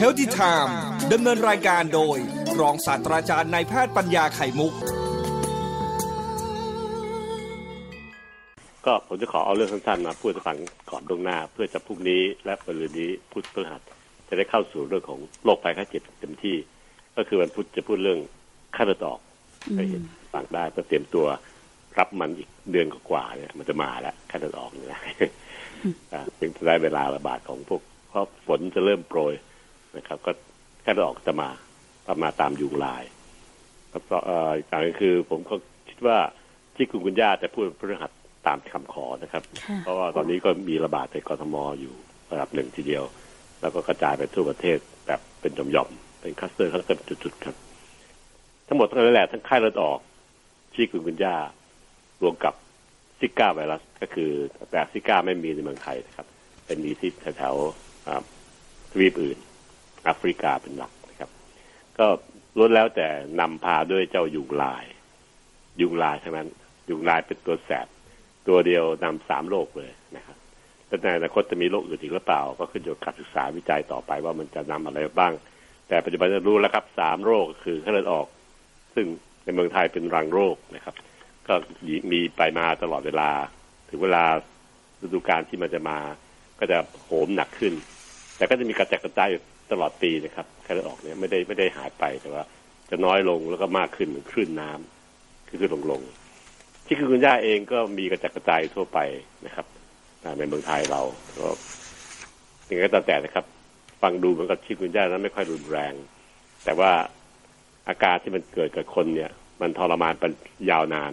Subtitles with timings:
[0.00, 0.72] h e a l t h y Time
[1.12, 2.16] ดำเนินรายการโดย
[2.60, 4.72] รองศาสตราจารย์นายแพทย์ปัญญาไข่มุก
[8.86, 10.58] ก็ผมจะขอเอาเรื่องสั้นๆมาพูดฟัง
[10.90, 13.82] ก่อนล่วงหน้า เพื่อจะพรุ่งนี้และปรืนนี้พุธพฤหัส
[14.28, 16.56] จะได้เข้าสู่เรื่องของโรคภัยไข้เจ็บเต็มที่
[17.16, 18.20] ก็คือวันพุธจะพูดเรื่อง
[18.74, 19.20] ไข้เลือดออก
[19.76, 20.02] ให้เห็น
[20.32, 21.26] ฟังได้เพื่อเตรียมตัว
[21.98, 25.00] รับมันอีกเดือนกว่าเนี่ย มันจะมาแล้วไข้เลือดออกเนี่ย
[26.12, 29.34] อ่าถึงจะได้เวลาระบาดของพวกเพราะฝนจะเริ่มโปรย
[29.96, 30.30] นะครับ ก็
[30.82, 31.48] ไข้เลือดออกจะมา
[32.08, 33.04] ประมาณตามยุงลาย
[33.90, 35.54] แล้วก็เอ่ออีกอย่างหนึงคือ ผมก็
[35.88, 36.18] คิดว่า
[36.76, 38.10] ที่คุณคุณย่าจะพูดพฤหัส
[38.46, 41.94] ตามคำขอนะครับค่ะเพราะว่าตอนนี้ก็มีระบาดในกรทมอยู่
[42.32, 43.04] ระดับหนึ่งทีเดียว
[43.60, 47.56] แล้วก็กระจายไปทั่วประเทศแบบเป็นหย่อมๆเป็นคลัสเตอร์คลัสเตอร์จุดๆครับ
[48.66, 49.98] ทั้งหมดทั้งนั้นแหละทั้งไข้เลือดออก
[50.74, 51.36] ที่คุณคุณย่า
[52.22, 52.54] รวมกับ
[53.18, 54.30] ซิก้าไวรัสก็คือ
[54.70, 56.26] แต่ซิก้าไม่มีในเมืองไทยนะครับ
[56.66, 58.22] เป็นมีที่แถวๆอ่า
[58.92, 59.38] ทวีปอื่น
[60.06, 61.30] แอฟริกาเป็นหลักนะครับ
[61.98, 62.06] ก็
[62.56, 63.08] ล้วนแล้วแต่
[63.40, 64.84] นำพาด้วยเจ้ายุงลาย
[65.80, 66.48] ยุงลายทั้งนั้น
[66.90, 67.86] ยุงลายเป็นตัวแสบ
[68.48, 70.36] ตัวเดียวนำสามโรคเลยนะครับ
[70.86, 75.32] แต่ในอนาคตจะมีโรคอื่นอีกหรือเปล่า ก็ขึ้นอยู่กับการศึกษาวิจัยต่อไปว่ามันจะนำอะไรบ้าง
[75.88, 78.26] แต่ปัจจุบันจะรู้แล้วครับสามโรคคือไข้เลือดออก
[78.94, 79.06] ซึ่ง
[79.44, 80.94] ในเมืองไทยเป็นรังโรคนะครับ
[81.48, 81.54] ก็
[82.10, 83.30] มีไปมาตลอดเวลา
[83.90, 84.24] ถึงเวลา
[85.02, 85.98] ฤดูกาลที่มันจะมา
[86.58, 87.72] ก็จะโหมหนักขึ้น
[88.36, 89.28] แต่ก็จะมีกระจายกระจาย
[89.72, 92.44] ตลอดปีนะครับไข้เลือดออกเนี่ยไม่ได้ไม่ได้หายไปแต่ว่า
[92.90, 96.02] จะน้อยลงแล้วก็มากขึ้นเหมือนคลื่นน้ำคือขึ้นลงลง
[96.86, 98.98] ที่คือคุณย่าเองก็มีกระจัดกระจายทั่วไป
[99.46, 99.66] นะครับ
[100.22, 101.02] อ่าในเมืองไทยเรา
[101.38, 101.48] ก็
[102.66, 103.44] อย่างไรก็ตามแต่นะครับ
[104.02, 105.94] ฟังดูเหมือนกับที่คุณย่านั้นไม่ค่อยรุนแรง
[106.64, 106.90] แต่ว่า
[107.88, 110.32] อาการที่มันเกิดกับคนเนี่ย มันทรมานเป็น
[110.70, 111.12] ยาวนาน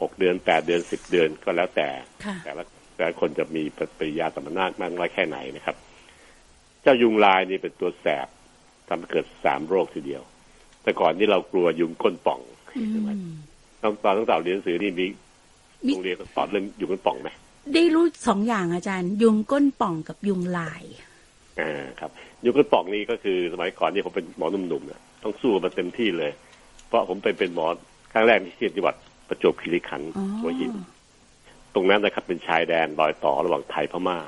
[0.00, 1.88] หกเดือนแปดเดือนสิบเดือนก็แล้วแต่
[2.24, 2.62] ค่ะแต่ละ
[2.96, 5.76] แต่ละคนจะมีปฏิกิริยาสมรรถมากน้อยแค่ไหนนะครับ
[6.82, 8.28] เจ้ายุงลายนี่เป็นตัวแสบ
[8.88, 10.22] ทำให้เกิดสามโรคทีเดียว
[10.82, 12.40] แต่ก่อนนี่เรากลัวยุงก้นป่อง
[12.76, 13.28] อืม
[13.82, 15.06] ต้องตอนตั้งแต่เรียนหนังสือนี่มี
[15.86, 17.30] มีโรงเรียนสอนเรื่องยุงก้นป่องไหม
[17.74, 20.82] ได้รู้สองอย่างอาจารย์ ยุงก้นป่องกับยุงลาย
[21.60, 22.10] อ่าครับ
[22.44, 26.32] ยุงก้นป่องนี่ก็คือสมัยก่อนนี่ผมเป็นหมอหนุ่มๆเนี่ยต้องสู้มันเต็มที่เลย
[26.86, 27.66] เพราะผมไปเป็นหมอ
[28.12, 28.96] ครั้งแรกที่จังหวัด
[29.28, 30.72] ประจวบคีรีขันธ์อ๋อหัวหิน
[31.74, 34.18] ตรงนั้นนะครับเป็นชายแดนรอยต่อระหว่างไทยพม่า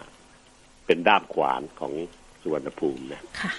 [0.86, 1.92] เป็นด้ามขวานของ
[2.44, 3.52] สุวรรณภูมินะค่ะ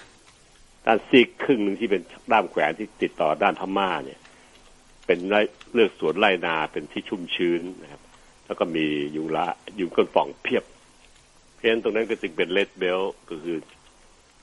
[0.85, 2.01] ด้านซีกครึ่งหนึ่งที่เป็น
[2.31, 4.19] ด้ามแขวนที่ติดต่อด้านพม่าเนี่ย
[5.05, 5.41] เป็นไร่
[5.73, 8.01] เลือกสวนไร่นาเป็นที่ชุ่มชื้นนะครับ
[8.45, 8.85] แล้วก็มี
[9.15, 9.45] ยุงละ
[9.79, 10.63] ยุงก้นป่องเพียบ
[11.53, 13.57] เพราะฉะนั้นตรงนั้นก็จึงเป็นเลดเบลก็คือ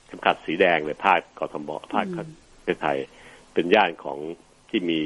[0.05, 2.25] เข็มขัดสีแดงเลยภาคกทมภาคประ
[2.63, 2.97] เทศไทย
[3.53, 4.17] เป็นย่านของ
[4.69, 4.99] ที่มี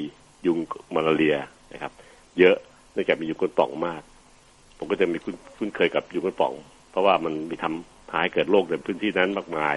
[0.46, 0.58] ยุง
[0.96, 1.38] มาลาเรีย
[1.74, 1.92] นะครับ
[2.40, 2.56] เยอะ
[2.92, 4.02] เนื่องจากมียุงก้นป่องมาก
[4.78, 6.54] ผมก็จะมีคุ้นคุ้นเคยกับยุงก้นป่อง
[6.92, 9.76] เพราะว่ามันมีทำ พาให้เกิดโรคในพื้นที่นั้นมากมาย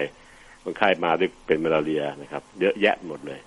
[0.63, 3.39] คนไข้มาด้วยเป็นมาลาเรียนะครับ เยอะแยะหมดเลย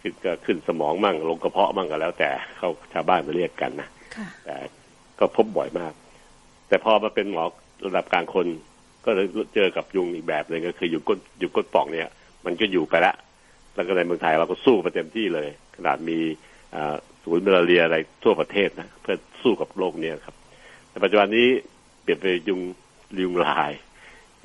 [0.00, 4.56] ขึ้นก็ขึ้นสมองมั่งลงกระเพาะมั่งก็แล้ว แต่เขาชาวบ้านมาเรียกกันนะค่ะแต่
[5.18, 5.92] ก็พบบ่อยมาก
[6.68, 7.44] แต่พอมาเป็นหมอ
[7.86, 8.46] ระดับกลางคน
[9.04, 12.10] ก็เลยเจอกับยุงอีกแบบหนึ่งก็คือยุงก้นยุงก้นป่องเนี่ย
[12.44, 13.14] มันก็อยู่ไปแล้ว
[13.74, 16.18] แล้วก็ในเมืองไทยเราก็สู้มาเต็มที่เลย ขนาดมี
[16.74, 20.34] อ่าศูนย์มาลาเรียอะไรทั่วประเทศนะเพื่อสู้กับโรคเนี้ครับ
[20.88, 21.48] แต่ปัจจุบันนี้
[22.02, 22.60] เปลี่ยนไปยุง
[23.24, 23.72] ยุงลาย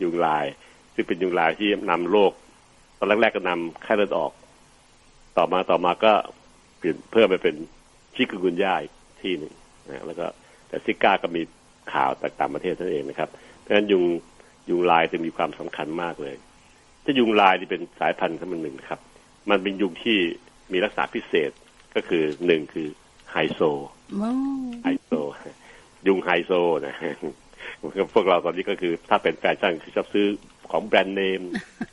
[0.02, 0.46] ยุงลาย
[0.94, 2.32] ซึ่งเป็นยุงลายที่นำโรค
[2.98, 4.32] ตอนแรกๆก็นำไข้เลือดออก
[5.38, 6.14] ต่อมาต่อมาก็
[6.78, 7.56] เปลี่ยนเพิ่มไปเป็น
[8.16, 9.54] ชิคุกุนย่าอีกที่หนึ่ง
[9.88, 10.26] นะแล้วก็
[10.68, 11.42] แต่ซิก้าก็มี
[11.94, 14.04] ข่าวจากต่างประเทศนั่นเองนะครับเพราะฉะนั้นยุง
[14.70, 16.36] ยุงลายจะมีความสำคัญมากเลย
[17.04, 19.00] ถ้ายุงลายที่เป็นสายพันธุ์ขึ้นมาหนึ่งนะครับ
[19.50, 20.18] มันเป็นยุงที่
[20.72, 21.52] มีลักษณะพิเศษ
[21.96, 22.88] ก็คือหนึ่งคือ
[23.32, 23.62] ไฮโซ
[24.22, 24.40] ว้าว
[24.84, 25.12] ไฮโซ
[26.08, 26.52] ยุงไฮโซ
[26.88, 26.96] นะ
[28.14, 30.28] พวกเราตอนนี้ก็คือถ้าเป็นแฟชั่นคือชอบซื้อ
[30.72, 31.42] ของแบรนด์เนม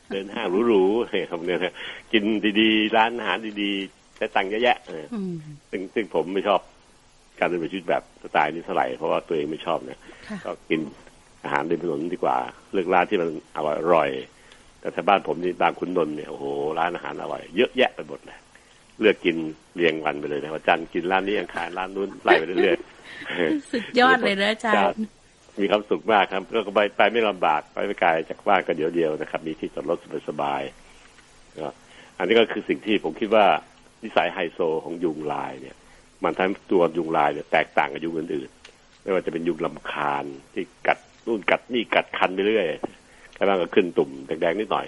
[0.09, 1.75] เดินห้างหรูๆอะไรครับเนี่ยนะ
[2.13, 2.23] กิน
[2.59, 5.33] ดีๆ ร้านอาหารดีๆใช้ตังค์เยอะแยะเอออืม
[5.69, 6.59] ซึ่งซึ่งผมไม่ชอบ
[7.39, 9.99] การดำเนินชีวิตแบบสไตล์นี้เท่าไหร่เพราะว่าตัวเองไม่ชอบเนี่ย
[10.29, 10.81] ค่ะก็กิน
[11.43, 12.37] อาหารริมถนนดีกว่า
[12.73, 13.57] เลือกร้านที่มันอ
[13.93, 16.45] ร่อยๆแต่ถ้าบ้านผมนี่บางคุณนนท์เนี่ยโอ้โห
[16.79, 18.37] ร้านอาหารอร่อยเยอะแยะไปหมดเลย
[18.99, 19.35] เลือกกิน
[19.75, 24.97] เรียงวันไปเลยนะวันจันทร์กินร้านนี้อังคารร้านนู้นไล่ไปเรื่อยๆสุดยอดเลยนะอาจารย์
[25.59, 29.97] มีความสุขมากครับก็ไปไปไม่ลำบากไปไม่ไกลจากบ้านก็เดี๋ยวเดียวนะครับ มีที่จอดรถ
[30.29, 33.45] สบายๆอันนี้ก็คือสิ่งที่ผมคิดว่า
[34.03, 35.75] นิสัยไฮโซของยุงลายเนี่ย
[36.23, 40.97] มันทำให้ตัวยุงลายเนี่ยแตกต่างกับยุงอื่นๆ ไม่ว่าจะเป็นยุงลำคาญที่กัด
[41.27, 42.67] นู่นกัดนี่กัดคันไปเรื่อย
[43.37, 44.85] กระทั่งก็ขึ้นตุ่มแดงๆนิดหน่อย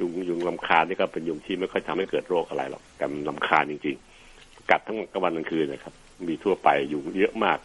[0.00, 3.96] ยุงยุงลำคาญนี่ก็เป็นยุงที่ไม่ค่อยทำให้เกิดโรคอะไรหรอกแต่ลำคาญจริง
[4.32, 5.94] ๆ กัดทั้งกลางวันกลางคืนนะครับ
[6.28, 7.58] มีทั่วไปยุงเยอะมาก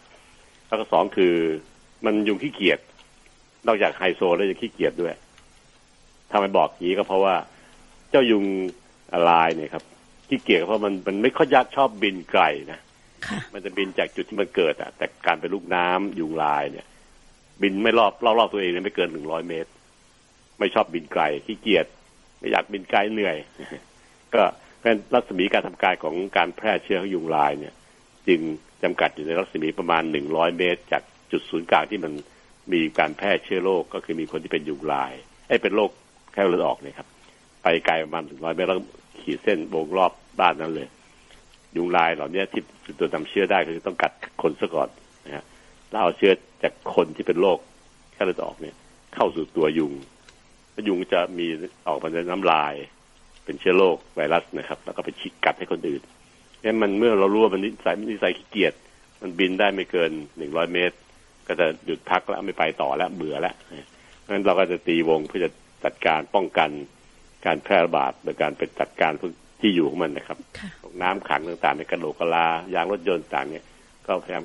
[0.67, 1.35] แล้วก็สองคือ
[2.05, 2.79] มันยุงขี้เกียจ
[3.67, 5.13] นอกจากไฮโซแล้วยังขี้เกียจด้วย
[6.31, 7.35] ทำไมบอกอย่างนี้ก็เพราะว่า
[8.09, 8.45] เจ้ายุง
[9.29, 9.83] ลายเนี่ยครับ
[10.27, 12.79] ที่เกียจเพราะมันมันไม่ค่อยยักชอบบินไกลนะ
[13.27, 16.85] ค่ะมันจะบินจากจุดที่มันเกิดอะแต่การเป็นลูกน้ำยุงลายเนี่ย
[17.61, 19.69] บินไม่รอบรอบรอบตัวเองเนี่ยไม่เกินหนึ่งร้อยเมตร
[20.59, 21.85] ไม่ชอบบินไกลขี้เกียจ
[22.39, 23.37] ไม่อยากบินไกลเหนื่อย
[24.35, 24.43] ก็
[24.81, 27.73] เป็นรัศมีการทำการของการแพร่เชื้อของยุงลายเนี่ย
[28.27, 28.39] จึง
[28.83, 32.13] จำกัดอยู่ในรัศมีประมาณหนึ่งร้อยเมตร จาก จุดศูนย์กลางที่มัน
[32.73, 35.13] มีการแพร่เชื้อโรคก็คือมีคนที่เป็นยุงลาย
[35.47, 35.91] ไอ้เป็นโรค
[36.33, 37.07] แค่เลือดออกเนี่ยครับ
[37.63, 38.79] ไปไกลประมาณถึงร้อยเมตรแล้ว
[39.21, 40.87] ขีดเส้นวงรอบบ้านนั้นเลย
[41.75, 42.63] ยุงลายเหล่านี้ที่
[42.99, 44.11] ตัวนำเชื้อได้ก็คือต้องกัด
[44.41, 44.89] คนซะก่อน
[45.25, 45.43] นะฮะ
[45.89, 46.31] แล้วเอาเชื้อ
[46.63, 47.59] จากคนที่เป็นโรค
[48.13, 48.75] แค่เลือดออกเนี่ย
[49.15, 49.93] เข้าสู่ตัวยุง
[50.71, 51.47] แล้วยุงจะมี
[51.87, 52.73] ออกมาในน้ำลาย
[53.45, 56.01] เป็นเชื้อโรคไวรัสนะครับ แล้วก็ไปฉีกกัดให้คนอื่น
[56.61, 58.73] เนี่ยมันเมื่อเรารู้ว่ามันนิสัยนิสัยขี้เกียจ
[59.21, 60.95] มันบินได้ไม่เกินหนึ่งร้อยเมตร
[61.49, 63.55] ก็จะหยุดพักแล้วไม่ไปต่อแล้วเบื่อแล้ว
[64.19, 65.51] เพราะฉะนั้นเราก็จะตีวงเพื่อจะ
[65.85, 66.69] จัดการป้องกัน
[67.45, 69.31] การแพร่ระบาดโดยการไปจัดการพวก
[69.61, 70.69] ที่อยู่ของมันนะครับค่ะ
[71.01, 73.65] น้ำขังต่างๆในกระโหลกกะลายางรถยนต์ต่างเนี่ย
[74.07, 74.43] ก็พยายาม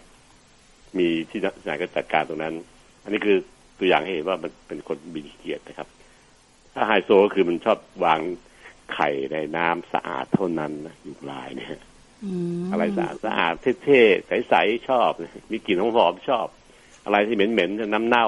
[0.98, 2.54] มีที่ไหนก็จัดการตรงนั้น
[3.02, 3.36] อันนี้คือ
[3.78, 5.88] ตัวอย่างให้เห็นว่ามันเป็นคนบินขี้เกียจนะครับ
[6.74, 8.20] ถ้าไฮโซก็คือมันชอบวาง
[8.94, 11.70] ไข่ในน้ำสะอาดเท่านั้นนะยุงลายเนี่ย
[12.24, 13.54] อืมอะไรสะอาดสะอาด
[13.84, 15.10] เท่ๆใสๆชอบ
[15.50, 16.46] มีกลิ่นหอมๆชอบ
[17.04, 18.26] อะไรที่เหม็นๆน้ำเน่า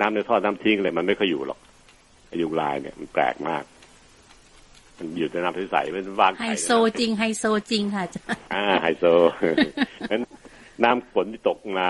[0.00, 1.58] น้ำในท่อน้ำทิ้งอะไรมันไม่ค่อยอยู่หรอก
[2.28, 3.64] ไอ้ยุงลายเนี่ยมันแปลกมาก
[4.98, 9.04] มันอยู่ในน้ำใสๆมันวางไฮไข่โซจริงไฮโซจริงค่ะอาจารย์อ่าไฮโซ
[10.10, 10.22] นั้น
[10.84, 11.88] น้ำฝนที่ตกมา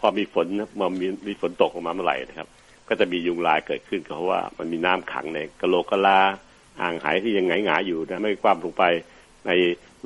[0.00, 0.46] พอมีฝน
[0.80, 2.48] มามีมีฝนตกลงมาเมื่อไหร่นะครับ
[2.88, 6.20] ก็จะมียุงลายเกิดขึ้นก็เพราะว่ามันมีน้ำขังในกะโหลกกะลา
[6.80, 8.84] อ่างหายที่ยังไงหงายๆอยู่นะไม่คว่ำลงไป
[9.46, 9.50] ใน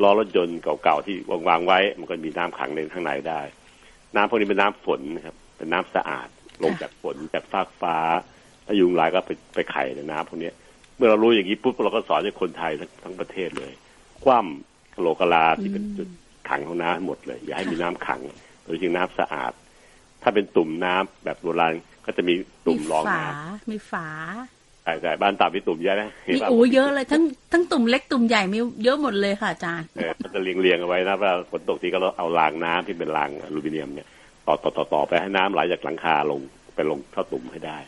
[0.02, 1.16] ล้อรถยนต์เก่าๆที่
[1.48, 3.40] วางๆไว้ มันก็มีน้ำขังในข้างในได้
[4.16, 6.28] น้ำพวกนี้เป็นน้ำฝนนะครับ เป็นน้ำสะอาด
[6.62, 7.96] ลงจากฝนจากฟากฟ้า
[8.64, 10.50] แล้วยุงลายก็ไปไปไข่ในน้ำพวกนี้
[10.96, 13.72] เมื่อเรารู้อย่างนี้ปุ๊บเราก็สอนให้คนไทยทั้งทั้งประเทศเลย
[14.24, 16.08] คว่ำโลกกะลาที่เป็นจุด
[16.48, 18.20] ขังของน้ำหมดเลย อย่าให้มีน้ำขัง
[18.64, 19.52] โดยจึงน้ำสะอาด
[20.22, 21.72] ถ้าเป็นตุ่มน้ำแบบโบราณ
[22.06, 22.34] ก็จะมี
[22.66, 24.08] ตุ่มรองน้ำมีฝา
[24.87, 27.23] ใช่ใช่บ้านต่ำมีตุ่มเยอะนะมีโอ้เยอะเลยทั้ง
[27.53, 34.09] ทั้งตุ่มเล็กตุ่มใหญ่มีเยอะหมดเลยค่ะอาจารย์เออมันจะเรียงเรียงๆเอาไไว้นะว่าฝนตกทีก็เอารางน้ำที่เป็นรางอลูมิเนียมเนี่ย
[34.47, 36.41] ต่อต่อต่อต่อไปให้น้ำไหลจากหลังคาลง
[36.75, 37.79] ไปลงเข้าตุ่มให้ได้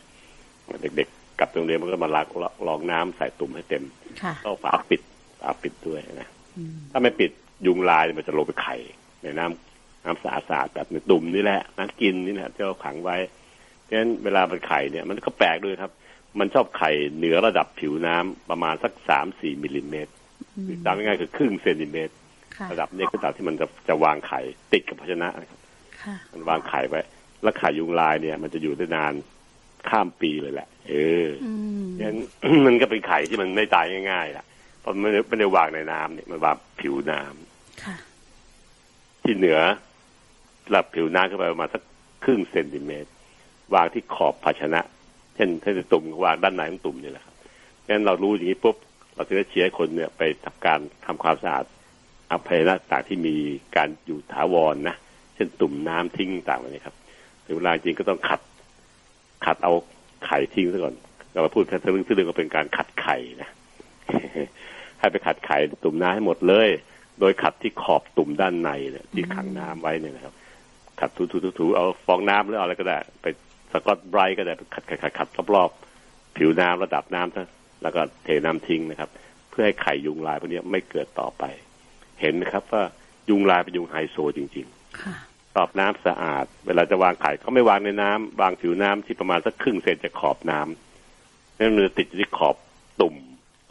[0.81, 2.27] เด็กๆกลับโรงเรียนมันก็มาลาก
[2.67, 3.83] ลองน้ำใส่ตุ่มให้เต็ม
[4.21, 5.01] ค่ะก็ฝาปิด
[5.41, 7.31] ฝาปิดด้วยนะอืมถ้าไม่ปิด
[7.67, 8.75] ยุงลายมันจะลงไปไข่
[9.23, 13.17] ในน้ำน้ำสะอาดๆแบบในตุ่มนี่แหละน้ำกินนี่แหละที่เราขังไว้
[13.83, 15.91] เพราะฉะนั้นเวลามันไข่เนี่ยมันก็แปลกด้วยครับ
[16.39, 20.13] มันชอบไข่เหนือระดับผิวน้ำประมาณสักสามสี่มิลลิเมตร
[20.85, 22.13] ตามง่ายๆคือครึ่งเซนติเมตร
[22.57, 24.39] ค่ะระดับนี้คือระดับที่มันจะจะวางไข่
[24.73, 25.59] ติดกับภาชนะนะครับ
[26.01, 27.01] ค่ะมันวางไข่ไว้
[27.43, 29.13] แล้วไข่ยุงลายเนี่ย มันจะอยู่ได้นาน
[29.89, 30.93] ข้ามปีเลยแหละ เอ
[31.25, 31.53] ออื
[31.83, 32.19] มฉะนั้น
[32.65, 34.45] มันก็เป็นไข่ที่มันไม่ตายง่ายๆล่ะ
[34.79, 37.95] เพราะมันไม่ได้ไม่ได้วางในน้ำเนี่ยมันวางผิวน้ำค่ะ
[39.23, 39.59] ที่เหนือ
[40.67, 41.81] ระดับผิวน้ำขึ้นไปประมาณสัก
[42.23, 43.09] ครึ่งเซนติเมตร
[43.73, 47.35] วางที่ขอบภาชนะเช่นเช่นตุ่มวางด้านในของตุ่มนี่แหละครับ
[47.87, 48.75] งั้นเรารู้อย่างนี้ปุ๊บ
[49.15, 51.65] เราจะได้เชียร์คนเนี่ยไปทำการทำความสะอาด
[52.31, 53.35] อภัยนะต่างที่มี
[53.75, 54.95] การอยู่ถาวรนะ
[55.35, 56.95] เช่นตุ่มน้ำทิ้งต่างๆนี้ครับ
[57.45, 58.41] ถึงเวลาจริงก็ต้องขัด
[59.45, 59.73] ขัดเอา
[60.25, 60.95] ไข่ทิ้งซะก่อน
[61.31, 63.49] เราพูดแค่ทะลึ่งทะลึ่องก็เป็นการขัดไข่นะ
[64.99, 66.69] ให้ไปขัดไข่ตุ่มน้ำให้หมดเลย
[67.19, 70.33] โดยขัดที่ขอบตุ่มด้านในเนี่ยที่ขังน้ำไว้เนี่ยนะครับ
[70.99, 73.25] ขัดถูๆๆๆเอาฟองน้ำหรือเอาอะไรก็ได้ ไป
[73.71, 77.47] สกอตไบรท์ก็ได้ไปขัดขัดขัดขัดรอบๆผิวน้ำระดับน้ำซะ
[77.81, 79.09] แล้วก็เทน้ำทิ้งนะครับ
[79.49, 81.43] เพื่อให้ไข่ยุงลายพวกนี้ไม่เกิดต่อไป
[82.21, 82.83] เห็นนะครับว่า
[83.29, 85.15] ยุงลายเป็นยุงไฮโซจริงๆค่ะ
[85.57, 92.55] ตอบน้ำสะอาด เวลาจะวางไข่เขาไม่วางในน้ำวางผิวน้ำที่ประมาณสักครึ่งเซนจากขอบน้ำนั่นมันจะติดอยู่ที่ขอบ
[93.01, 93.15] ตุ่ม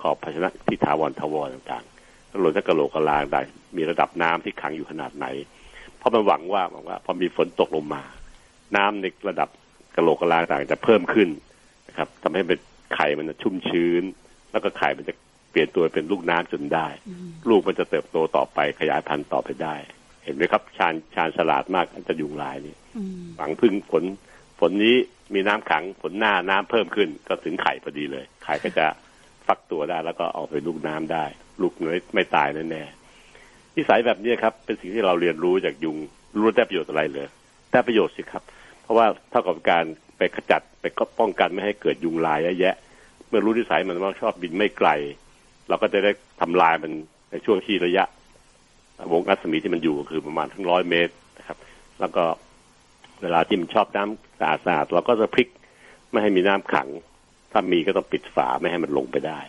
[0.02, 3.40] ขอบภาชนะที่ถาวรทาวรต่างๆแล้วหล่นจากกระโหลกกระลางได้
[3.76, 5.26] มีระดับน้ำที่ขังอยู่ขนาดไหน
[5.98, 8.02] เพราะมันหวังว่าหวังว่า พอมีฝนตกลงมา
[8.76, 9.48] น้ำในระดับ
[9.98, 11.28] กระโหลกกระลางต่างจะเพิ่มขึ้น
[11.88, 12.58] นะครับทำให้เป็น
[12.94, 14.02] ไข่มันจะชุ่มชื้น
[14.50, 15.14] แล้วก็ไข่มันจะ
[15.50, 16.88] เปลี่ยนตัวเป็นลูกน้ำจนได้
[17.48, 19.76] ลูกมันจะเติบโตต่อไปขยายพันธุ์ต่อไปได้
[20.24, 24.04] เห็นไหมครับ ชาญชาญฉลาดมากอันจะยุงลายนี่อืมหวังพึ่งฝน
[24.58, 24.96] ฝนนี้
[25.34, 28.86] มีน้ำขังฝนหน้าน้ำเพิ่มขึ้น ก็ถึงไข่พอดีเลย ไข่ก็จะ
[29.46, 31.24] ฟักตัวได้แล้วก็ออกไปลูกน้ำได้
[31.60, 35.96] ลูกไม่ไม่ตายแน่ๆนิสัยแบบนี้ครับ เป็นสิ่งที่เราเรียนรู้จากยุง
[36.38, 37.26] รู้ได้ประโยชน์อะไรเลย
[37.72, 38.42] ได้ประโยชน์สิครับ
[38.88, 39.85] เพราะว่าเท่ากับการ
[40.18, 42.75] ไปขจัดไปก็ป้องกันไม่ให้เกิดยุงลายเยอะแยะ
[43.28, 44.88] เมื่อรู้นิสัยมันว่าชอบบินไม่ไกล
[45.68, 46.92] เราก็จะได้ทำลายมัน
[47.30, 48.04] ในช่วงที่ระยะ
[49.12, 51.59] วงรัศมีที่มันอยู่ก็คือประมาณทั้งร้อยเมตรนะครับ
[52.00, 52.25] แล้วก็
[53.23, 55.49] เวลาที่มันชอบน้ำสะอาดสะอาดเราก็จะพลิก
[56.11, 56.88] ไม่ให้มีน้ำขัง
[57.52, 59.40] ถ้ามีก็ต้องปิดฝาไม่ให้มันลงไปได้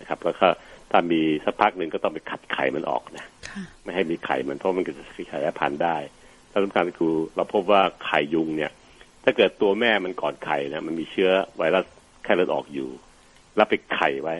[0.00, 0.48] นะครับ แล้วก็
[0.90, 5.96] ถ้ามีสักพักหนึ่งก็ต้องไปขัดไข่มันออกนะค่ะไม่ให้มีไข่มันเพราะมันก็จะขยายพันธุ์ได้
[6.50, 8.72] ถ้าสำคัญคือเราพบว่าไข่ยุงเนี่ย
[9.24, 11.84] ถ้าเกิดตัวแม่มันก่อนไข่นะมันมีเชื้อไวรัส
[12.24, 12.88] ไข้เลือดออกอยู่
[13.58, 14.36] รับไปไข่ไว้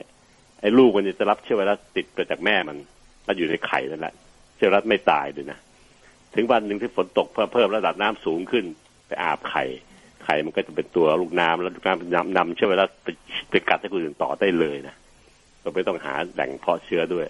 [0.61, 2.77] ไอ้ลูกมันจะรับเชื้อไวรัสติดมาจากแม่มัน
[3.25, 4.15] แล้วอยู่ในไข่นั่นแหละ
[4.57, 5.59] เชื้อไวรัสไม่ตายด้วยนะ
[6.35, 8.65] ถึงวันหนึ่งที่ฝนตกเพิ่มเพิ่มระดับน้ำสูงขึ้น
[9.07, 9.65] ไปอาบไข่
[10.25, 13.09] ไข่มันก็จะเป็นตัวลูกน้ำแล้วลูกน้ำนำนำเชื้อไวรัสไป
[13.51, 14.95] ไปกัดให้คนอื่นต่อได้เลยนะ
[15.61, 17.27] เราไม่ต้องหาแหล่งเพาะเชื้อด้วย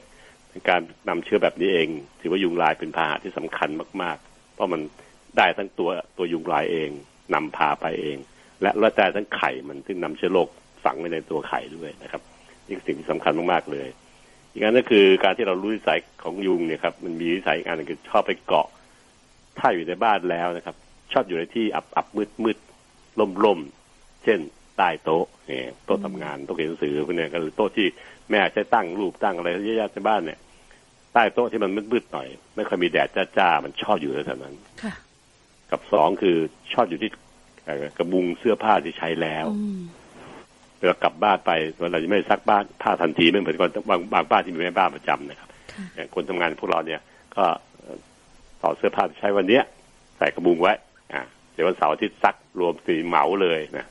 [0.69, 1.89] การนำเชื้อแบบนี้เอง
[2.21, 3.69] ถือว่ายุงลายเป็นพาหะที่สำคัญ
[4.03, 4.81] มาก ๆ เพราะมัน
[5.37, 6.91] ได้ทั้งตัวตัวยุงลายเอง
[7.35, 8.19] นำพาไปเอง
[8.63, 10.49] และและได้ทั้งไข่มันซึ่งนำเชื้อโรค
[10.85, 12.23] ฝังไว้ในตัวไข่ด้วยนะครับ
[12.67, 13.89] นี่คือสิ่งที่สำคัญมากๆเลย
[14.53, 18.69] อีกอันก็คือการที่เรารู้นิสัยของยุงเนี่ยครับมันมีนิสัยอีกอันนึงคือชอบไปเกาะ
[19.59, 20.77] ถ้าอยู่ในบ้านแล้วนะครับ
[21.13, 22.59] ชอบอยู่ในที่อับอับมืดมืด
[23.21, 23.61] ล่มล่ม
[24.25, 24.39] เช่น
[24.77, 27.87] ใต้โต๊ะเนี่ยโต๊ะทำงานโต๊ะเขียนหนังสือพวกนี้ก็หรือโต๊ะที่
[28.31, 30.39] แม่ใช้ตั้งรูปตั้งอะไรเยอะๆในบ้านเนี่ย
[31.13, 33.09] ใต้โต๊ะที่มันมืดๆหน่อย ไม่ค่อยมีแดด
[33.39, 34.95] จ้าๆมันชอบอยู่แถวนั้นค่ะ
[35.73, 36.37] กับสองคือ
[36.73, 37.11] ชอบอยู่ที่
[37.65, 39.81] เอ่อกระบุงเสื้อผ้าที่ใช้แล้วอืม
[40.79, 41.51] เวลากลับบ้านไป
[41.81, 47.01] เวลาจะไม่ซักบ้านผ้าทันทีไม่เหมือนคนบางบางบ้านที่มีแม่บ้านประจำนะครับค่ะอย่างคนทำงานพวกเราเนี่ย
[47.37, 47.45] ก็
[47.79, 47.99] เอ่อ
[48.63, 49.63] ต่อดเสื้อผ้าที่ใช้วันเนี้ย
[50.19, 50.73] ใส่กระบุงไว้
[51.13, 53.87] อ่าเดี๋ยววันเสาร์อาทิตย์ซักรวมสีเหมาเลยนะ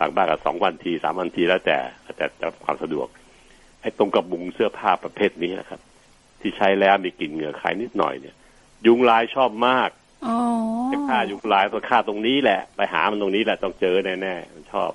[0.00, 3.06] บางบ้านก็สองวันทีสามวันทีแล้วแต่แล้วแต่แต่ความสะดวก
[3.80, 5.80] ไอ้ตรงกระบุงเสื้อผ้าประเภทนี้นะครับ
[6.40, 8.34] ที่ใช้แล้วมีกลิ่นเหงื่อใครนิดหน่อยเนี่ย
[8.86, 9.90] ยุงลายชอบมาก
[10.26, 10.36] อ๋อ
[10.88, 14.90] ไอ้ฆ่ายุงลายต้องฆ่าตรงนี้แหละ ไปหามันตรงนี้แหละต้องเจอแน่ๆมันชอบ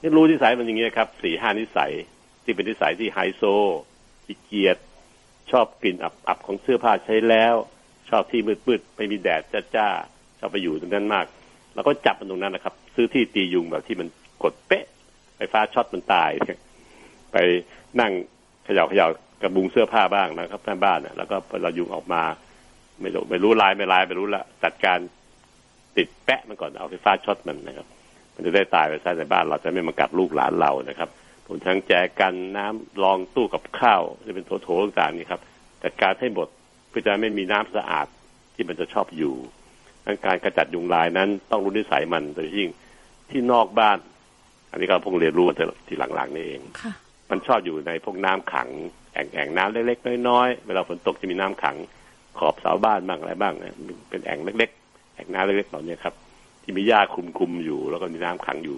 [0.00, 1.92] นี่รู้นิสัยมันอย่างเงี้ยครับสี่ห้านิสัย
[2.44, 3.42] ที่เป็นนิสัยที่ไฮโซ
[4.24, 4.76] ขี้เกียจ
[5.50, 7.54] ชอบกลิ่นอับๆของเสื้อผ้าใช้แล้ว
[8.10, 9.42] ชอบที่มืดๆไม่มีแดด
[9.76, 11.26] จ้าๆชอบไปอยู่ตรงนั้นมาก
[11.74, 14.08] แล้วก็จับมันตรงนั้นนะครับ ซื้อที่ตียุงแบบที่มัน
[14.42, 14.84] กดเป๊ะ
[15.36, 16.30] ไฟฟ้าช็อตมันตาย
[17.32, 17.36] ไป
[18.00, 18.12] นั่ง
[18.64, 19.08] เขย่าเขย่า
[19.42, 22.22] กระบุงเสื้อผ้าบ้างนะครับแม่บ้านน่ะแล้วก็เรายุงออกมา
[23.00, 24.98] ไม่รู้ไม่รู้ลายไม่ลายไม่รู้ละจัดการ
[25.96, 27.86] ติดแปะมันก่อนเอาไฟฟ้าช็อตมันนะครับ
[28.34, 31.08] มันจะได้ตายไปซะในบ้านเราจะไม่มากัดลูกหลานเรานะครับ
[31.46, 35.40] ผมทั้งแจกันน้ำรองตู้กับข้าวจะเป็นโถๆต่างๆนี่ครับ
[35.82, 36.48] จัดการให้หมด
[36.88, 38.06] เพื่อจะไม่มีน้ำสะอาด
[38.54, 39.34] ที่มันจะชอบอยู่
[40.06, 42.68] ดังการกระจัดยุงลายนั้นต้องรู้นิสัยมันโดยยิ่ง
[43.30, 43.98] ที่นอกบ้าน
[44.70, 45.54] อันนี้ก็เพิ่งเรียนรู้มา
[45.88, 46.92] ทีหลังๆนี่เองค่ะ
[47.30, 48.68] มันชอบอยู่ในพวกน้ำขัง
[49.12, 51.76] แอ่งแอ่งน้ำเล็กๆน้อยๆเวลาฝนตกจะมีน้ำขัง
[52.38, 53.74] ขอบเสาบ้านบ้างอะไรบ้างนะ
[54.10, 56.14] เป็นแอ่งเล็กๆแอ่งน้ำเล็กๆเหล่านี้ครับ
[56.62, 58.76] ที่มีหญ้าคลุมๆอยู่ แล้วก็มีน้ำขังอยู่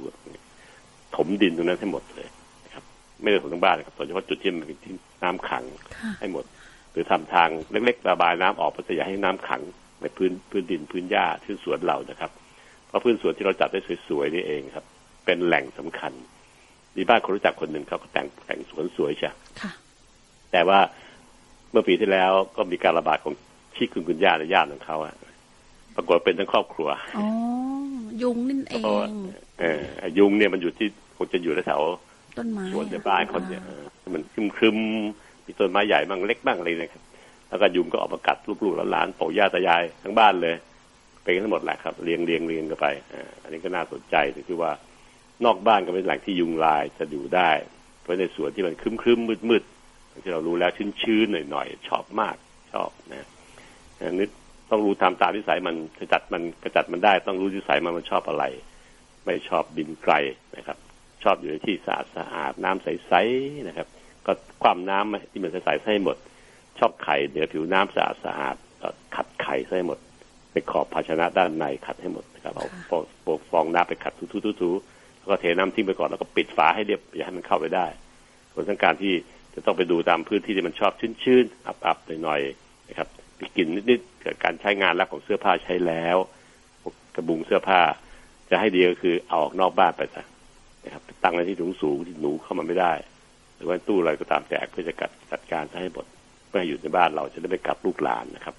[1.16, 2.28] ถมดินตรงนั้นให้หมดเลย
[2.64, 2.84] นะครับ
[3.22, 5.64] ไม่ได้ถมทั้งบ้านนะครับโดยเฉพาะจุดที่มันเป็นที่น้ำขัง
[5.96, 6.44] ค่ะให้หมด
[6.92, 9.60] หรือทำทางเล็กๆระบายน้ำออกเพื่อจะอย่าให้น้ำขัง
[10.00, 12.30] ในพื้นพื้นดินพื้นหญ้าที่สวนเรานะครับ
[12.86, 14.84] เพราะพื้นสวนที่เราจัดได้สวยๆนี่เองครับ
[15.24, 16.12] เป็นแหล่งสำคัญ
[16.96, 19.30] มีบ้านคนรู้จักคนหนึ่งเขาก็แต่งแต่งสวนสวยใช่
[19.60, 19.72] ค่ะ
[20.52, 23.34] แต่ว่าเมื่อปีที่แล้วก็มีการระบาดของ
[23.76, 25.14] ชิคุนกุนย่าในญาติของเขาอะ
[25.96, 27.26] ปรากฏเป็นทั้งครอบครัวอ๋อ
[28.22, 29.10] ยุงนั่นเอเพราะว่าง
[29.60, 29.82] เออ
[30.18, 31.82] ยุงเนี่ยมันอยู่ที่คงจะอยู่แถว
[32.36, 33.82] ต้นไม้สวนในบ้านคนเนี่ยเออ
[34.14, 37.02] มันครึมครึมๆมีต้นไม้ใหญ่บ้างเล็กบ้างอะไรนะครับ
[37.48, 40.54] แล้วก็ยุงก็ออกมากัดลูกๆหลานๆปู่ย่าตายายทั้งบ้านเลย
[41.22, 44.72] เป็นกันทั้งหมดแหละครับเรียงเรียงเรียงกันไปอ่าอันนี้ก็น่าสนใจตรงที่ว่า
[45.44, 47.50] นอกบ้านก็เป็นแหล่งที่ยุงลายจะอยู่ได้
[48.00, 49.73] เพราะในสวนที่มันครึมครึมมืดมืดๆ
[50.22, 52.36] ที่เรารู้แล้วชื้นชื้นๆหน่อยๆชอบมาก
[52.72, 53.28] ชอบนะ
[53.98, 54.28] อันนี้
[54.70, 58.44] ต้องรู้ตามตามนิสัยมันกระจัดมันกระจัดมันได้ ต้องรู้นิสัยมันมันชอบอะไร
[59.24, 60.14] ไม่ชอบบินไกล
[60.56, 60.78] นะครับ
[61.24, 63.88] ชอบอยู่ในที่สะอาดสะอาดน้ำใสๆนะครับ
[64.26, 66.16] ก็ความน้ำที่มันใสๆให้หมด
[66.78, 69.98] ชอบไข่เหนือผิวน้ำสะอาดสะอาดก็ขัดไข่ให้หมด
[70.52, 77.86] ไปขอบภาชนะด้านในขัดให้หมดนะครับเอาฟองฟองฟองน้ำไปขัดทูๆๆๆแล้วก็เทน้ำทิ้งไปก่อนแล้วก็ปิดฝาให้เรียบอย่าให้มันเข้าไปได้
[78.52, 79.12] ส่วนทั้งการที่
[79.54, 80.92] จะต้องไปดูตามพื้นที่ที่มันชอบ
[81.22, 83.08] ชื้นๆอับๆหน่อยๆนะครับ
[83.38, 86.16] มีกลิ่นนิดๆเกิดการใช้งานแล้วของเสื้อผ้าใช้แล้ว
[87.14, 87.80] กระบุงเสื้อผ้า
[88.50, 90.24] จะให้ดีก็คือเอาออกนอกบ้านไปซะ
[90.84, 92.92] นะครับตั้งในที่สูงสูงๆที่หนูเข้ามาไม่ได้
[93.56, 96.06] หรือว่าตู้อะไรก็ตามแต่เพื่อจะกัดจัดการให้หมด
[96.48, 98.54] ไม่ให้อยู่ในบ้านเราจะได้ไม่กัดลูกหลานนะครับ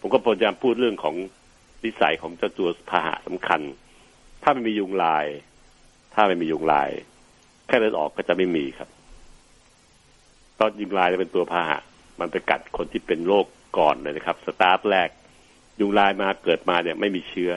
[0.00, 1.14] ผมก็พยายามพูดเรื่องของ
[1.84, 3.60] นิสัยของเจ้าตัวพาหะสำคัญ
[4.42, 5.26] ถ้าไม่มียุงลาย
[6.14, 6.90] ถ้าไม่มียุงลาย
[7.66, 8.88] แค่เลือดออกก็จะไม่มีครับ
[10.60, 11.78] ตอนยุงลายเป็นตัวพาหะ
[12.20, 13.46] มันไปกัดคนที่เป็นโรค
[13.78, 15.08] ก่อนเลยนะครับ สตาร์ทแรก
[15.80, 17.52] ยุงลายมาเกิดมาเนี่ยไม่มีเชื้อ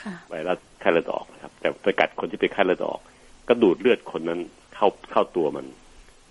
[0.00, 3.00] ค่ะไวรัสไข้เลือดออกนะครับ แต่ไปกัดคนที่เป็นไข้เลือดออก
[3.48, 4.40] ก็ดูดเลือดคนนั้น
[4.74, 5.66] เข้าเข้าตัวมัน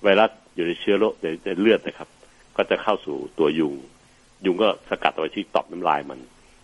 [0.03, 2.09] ไวรัสอยู่ในเชื้อโรคในในเลือดนะครับ
[2.57, 3.73] ก็จะเข้าสู่ตัวยุง
[4.45, 6.19] ยุงก็สกัดเอาไว้ที่ตอบน้ำลายมัน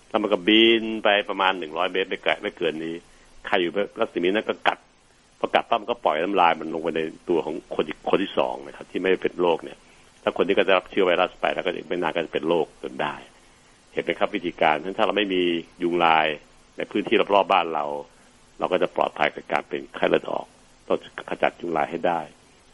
[0.10, 2.96] แล้วมันก็บินไปประมาณหนึ่งร้อยเมตรไม่ไกลไม่เกินนี้
[3.48, 4.80] ใครอยู่รัศมีนั้นก็กัด
[5.40, 9.78] พอกัดปั๊มก็ปล่อยน้ำลายมันลงไปในตัวของคนอีกคนที่สองนะครับ ที่ไม่เป็นโรคเนี่ย
[10.24, 13.16] ถ้าคนที่ก็จะรับเชื้อไวรัสไปแล้วก็ไม่นานก็จะเป็นโรคจนได้
[13.94, 15.42] เห็นไหมครับวิธีการถ้าเราไม่มี
[15.84, 16.28] ยุงลาย
[16.78, 17.86] ในพื้นที่รอบๆบ้านเรา
[18.60, 20.46] เราก็จะปลอดภัยกับการเป็นไข้เลือดออก
[20.88, 20.98] ต้อง
[21.30, 22.20] ขจัดยุงลายให้ได้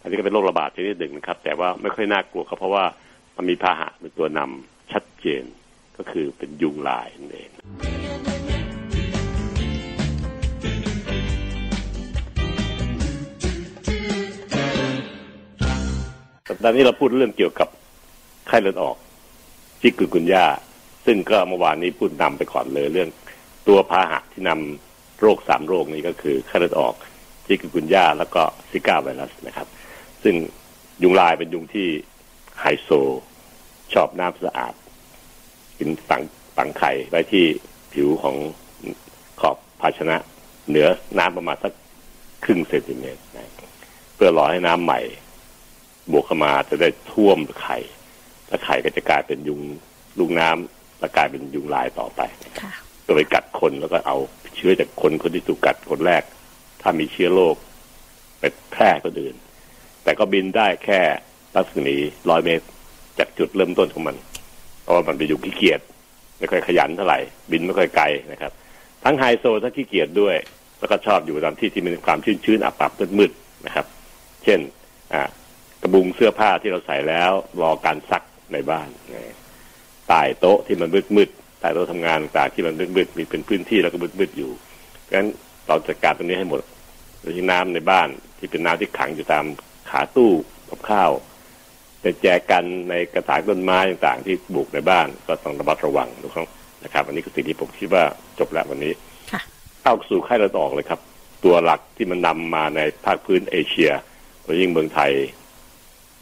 [0.02, 2.84] อันนี้ก็เป็นโรคระบาดชนิดหนึ่งนะครับ แต่ว่าไม่ค่อยน่ากลัวครับเพราะว่า
[3.36, 5.44] มันมีพาหะเป็นตัวนำชัดเจน
[5.98, 7.52] ก็คือเป็นยุงลายนั่นเอง
[16.54, 17.70] สัปดาห์นี้เราพูดเรื่องเกี่ยวกับ
[18.48, 18.96] ไข้เลือดออก
[19.82, 20.46] จิกกุกุนยา
[21.06, 23.10] ซึ่งก็เมื่อวานนี้พูดนำไปก่อนเลยเรื่อง
[23.68, 26.94] ตัวพาหะที่นำโรคสามโรคนี้ก็คือไข้เลือดออก
[27.48, 29.68] จิกกุนยาแล้วก็ซิก้าไวรัสนะครับ
[30.24, 30.36] ซึ่ง
[31.04, 31.88] ยุงลายเป็นยุงที่
[32.60, 32.90] ไฮโซ
[33.94, 34.74] ชอบน้ำสะอาด
[35.80, 36.22] กินฝัง
[36.56, 37.46] ฝังไข่ไว้ที่
[37.94, 38.36] ผิวของ
[39.40, 40.18] ขอบภาชนะ
[40.70, 41.74] เหนือน้ำประมาณสัก
[42.44, 43.22] ครึ่งเซนติเมตร
[44.16, 45.00] เพื่อรอให้น้ำใหม่
[46.12, 47.78] บวกเข้ามาจะได้ท่วมไข่
[48.48, 49.62] แล้วไข่ก็จะกลายเป็นยุง
[50.20, 52.22] ลูกน้ำแล้วกลายเป็นยุงลายต่อไป
[52.62, 52.72] ค่ะ
[53.06, 54.18] ก็ไปกัดคนแล้วก็เอา
[54.56, 56.24] เชื้อจากคนคนที่ถูกกัดคนแรก
[56.82, 57.56] ถ้ามีเชื้อโรค
[58.40, 59.36] ไปแพร่คนอื่น
[60.04, 61.00] แต่ก็บินได้แค่
[61.56, 61.96] รัศมี
[62.30, 62.66] ร้อยเมตร
[63.20, 64.16] จากจุดเริ่มต้นของมัน
[64.82, 65.82] เพราะว่ามันเป็นยุงขี้เกียจ
[66.40, 67.20] ไม่ค่อยขยันเท่าไหร่
[67.52, 68.52] บินไม่ค่อยไกลนะครับ
[69.04, 70.36] ทั้งไฮโซทั้งขี้เกียจด้วย
[70.80, 73.86] แล้วก็ชอบอยู่ตามที่ที่มีความชื้นชื้นๆอับอับมืดๆนะครับ
[74.44, 74.60] เช่น
[75.14, 75.22] อ่า
[75.84, 78.24] กระบุงเสื้อผ้าที่เราใส่แล้ว รอการซัก
[78.54, 79.36] ในบ้านนะ
[80.08, 84.52] ใต้โต๊ะที่มันมืดๆใต้โต๊ะทำงานต่างๆที่มันมืดๆมีเป็นพื้นที่แล้วก็มืดๆอยู่
[85.02, 85.30] เพราะฉะนั้น
[85.68, 86.62] เราจัดการตรงนี้ให้หมด
[87.22, 89.46] โดยที่น้ำในบ้านที่เป็นน้ำที่ขังอยู่ตาม
[89.90, 90.32] ขาตู้
[90.70, 91.12] กับข้าว
[92.02, 96.48] ในแจกันในกระถางต้นไม้ต่างๆ ที่ปลูกในบ้านก็ต้องระมัดระวังนะครับ
[96.84, 98.04] นะครับอันนี้คือสิ่งที่ผมคิดว่า
[98.40, 98.94] จบแล้ววันนี้
[99.32, 99.42] ค่ะ
[99.82, 101.00] เข้าสู่ไข้เลือดออกเลยครับ
[101.44, 103.92] ตัวหลักที่มันนำมาในภาคพื้นเอเชีย
[104.44, 105.12] โดยยิ่งเมืองไทย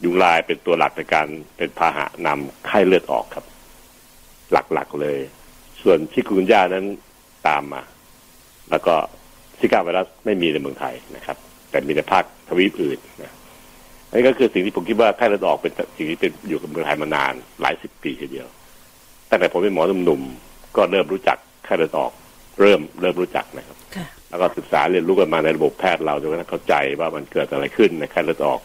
[0.04, 1.26] ยุงลายเป็นตัวหลักในการ
[1.56, 3.44] เป็นพาหะนำไข้เลือดออกครับ
[4.52, 5.18] หลักๆเลย
[5.82, 6.86] ส่วนชิคุนย่านั้น
[7.48, 7.82] ตามมา
[8.70, 8.94] แล้วก็
[9.58, 11.36] ซิก้าไวรัสไม่มีในเมืองไทยนะครับ
[11.70, 13.32] แต่มีในภาคทวีปอื่นนะ
[14.08, 18.48] อันนี้ก็คือสิ่งที่ผมคิดว่าไข้เลือดออกเป็นสิ่งที่เป็นอยู่กับเมืองไทยมานานหลายสิบปีทีเดียว
[19.30, 22.12] ตั้งแต่ผมเป็นหมอหนุ่มๆก็เริ่มรู้จักไข้เลือดออก
[22.60, 28.60] เริ่มเริ่มรู้จักนะครับค่ะแล้วก็ศึกษาเรียนรู้กันมาในระบบแพทย์เราจนกระทั่งเข้าใจว่ามันเกิดอะไรขึ้นในไข้เลือดออก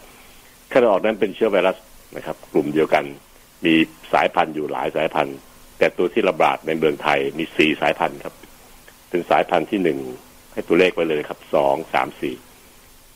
[0.68, 1.76] ไข้เลืออกนั้นเป็นเชื้อไวรัส
[2.16, 3.04] นะครับ กลุ่มเดียวกัน
[3.64, 3.74] มี
[4.12, 5.38] สายพันธุ์อยู่หลายสายพันธุ์
[5.78, 8.34] แต่ตัวที่ระบาดในเมืองไทยมีสี่สายพันธุ์ครับ
[9.10, 9.98] เป็นสายพันธุ์ที่หนึ่ง
[10.52, 12.34] ให้ตัวเลขไว้เลยครับสองสามสี่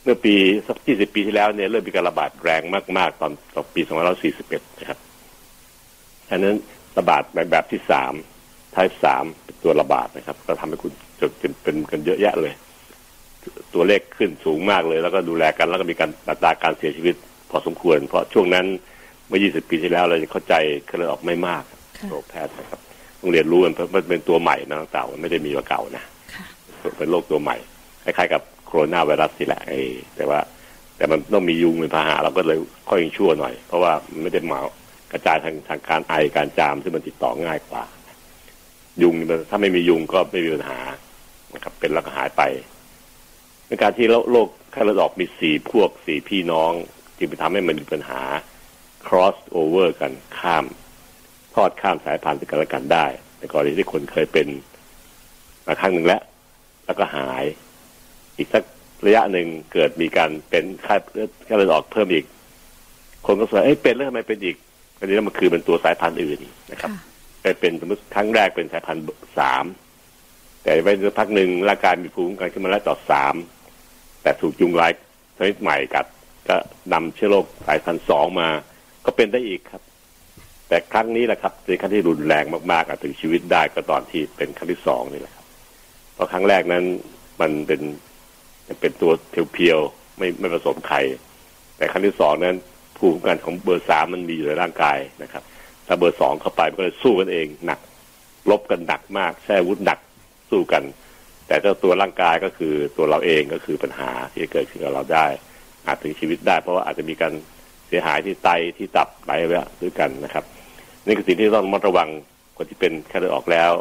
[0.03, 0.35] เมื่อปี
[0.67, 2.61] สักยี่สิบปีที่แล้วเนี่ยเริ่มมีการระบาดแรง
[2.97, 4.99] มาก ๆ ตอนตอนปีสองพันสี่สิบเอ็ดนะครับ
[6.29, 6.57] อันนั้น
[6.97, 8.13] ระบาดแบบที่สาม
[8.75, 12.53] ทายสามเป็นตัวระบาดนะครับ ก็ทำให้คุณจนเป็นเป็นกันเยอะแยะเลย
[13.73, 17.15] ตัวเลขขึ้นสูงมากเลย แล้วก็ดูแลกันแล้วก็มีการอัตราการเสียชีวิต
[17.53, 18.65] พอสมควร เพราะช่วงนั้น
[19.27, 20.53] เมื่อ 20 ปีที่แล้วเราจะเข้าใจ
[20.89, 21.63] ก็เลยออกไม่มาก
[21.97, 22.79] ค่ะโรคแพทย์นะครับ
[23.19, 26.45] ต้องเรียนรู้มันเพราะมันเป็นตัวใหม่นะเต่ามันไม่ได้มีว่าเก่านะค่ะ
[26.97, 27.57] เป็นโรคตัวใหม่
[28.03, 29.79] คล้ายๆกับโคโรนาไวรัสนี่แหละไอ้
[30.15, 30.39] แต่ว่า
[30.97, 32.57] แต่มันต้องมียุงเป็นพาหะเราก็เลย
[32.89, 34.59] ค่อยยังชั่วหน่อย เพราะว่ามันไม่ได้มา
[35.11, 37.83] กระจายทางทางการไอการจามซึ่งมันติดต่อง่ายกว่า
[39.01, 40.79] ยุงนี่มันถ้าไม่มียุงก็ไม่มีปัญหา
[41.55, 42.41] นะครับเป็นแล้วก็หายไป
[43.67, 46.73] ในการที่โรคไข้เลือดออกมีสี่พวกสี่พี่น้อง
[47.17, 48.21] จึงไปทำให้มันมีปัญหา
[49.07, 50.65] cross over กันข้าม
[51.55, 53.05] ทอดข้ามสายพันธุ์ซึ่งกันและกันได้
[53.39, 54.47] ในกรณีที่คนเคยเป็น
[55.65, 56.21] มาครั้งหนึ่งแล้ว
[56.85, 57.43] แล้วก็หาย
[58.37, 58.63] อีกสัก
[59.05, 62.25] ระยะหนึ่งเกิดมีการเป็นไข้เลือดไข้เลือดออกเพิ่มอีก
[63.25, 64.55] คนก็สงสัยเอ้ยเป็นแล้วทำไมเป็นอีก
[64.99, 66.39] อันนี้มันคือเป็นตัวสายพันธุ์อื่น
[66.71, 67.03] นะครับค่ะ
[67.41, 69.03] ไปเป็นสมมติครั้งแรกเป็นสายพันธุ์
[69.39, 69.65] สาม
[70.63, 73.35] แต่ไปสักพักหนึ่งร่างกายมีภูมิคุ้มกันขึ้นมาแล้วต่อสาม
[74.21, 74.91] แต่ถูกยุงลาย
[75.37, 76.05] ชนิดใหม่กัด
[76.49, 76.57] ก็
[76.93, 78.49] นำเชื้อโรคสายพันธุ์สองมา
[79.05, 79.81] ก็เป็นได้อีกครับ
[80.67, 85.45] แต่ครั้งนี้แหละครับเป็นครั้งที่รุนแรงมากๆอาจถึงชีวิตได้ก็ตอนที่เป็นครั้งที่สองนี่แหละครับ
[86.13, 86.83] เพราะครั้งแรกนั้น
[87.41, 87.81] มันเป็น
[88.81, 89.11] เป็นตัว
[89.53, 91.01] เพียวๆไม่ไม่ผสมไข่
[91.77, 92.57] แต่ครั้งที่สองนั้น
[92.97, 95.43] ภูมิคุ้มกันของเบอร์สามมันมีอยู่ในร่างกายนะครับ
[95.87, 97.79] ถ้าเบอร์สองเข้าไปมันก็เลยสู้กันเองหนัก
[98.51, 99.99] ลบกันหนักมากใช้อาวุธหนัก
[100.49, 100.83] สู้กัน
[101.47, 105.27] แต่เจ้าตัวร่างกายก็คือตัวเราเองก็คือปัญหาที่เกิดขึ้นกับเราได้
[105.87, 107.33] อาจถึงชีวิตได้ เพราะว่าอาจจะมีการ
[107.87, 110.43] เสียหายที่ไตที่ตับไหลไปด้วยกันนะครับ
[111.05, 112.09] นี่คือสิ่งที่ต้องระมัดระวัง
[112.57, 113.71] คนที่เป็นแค่เลือดออกแล้ว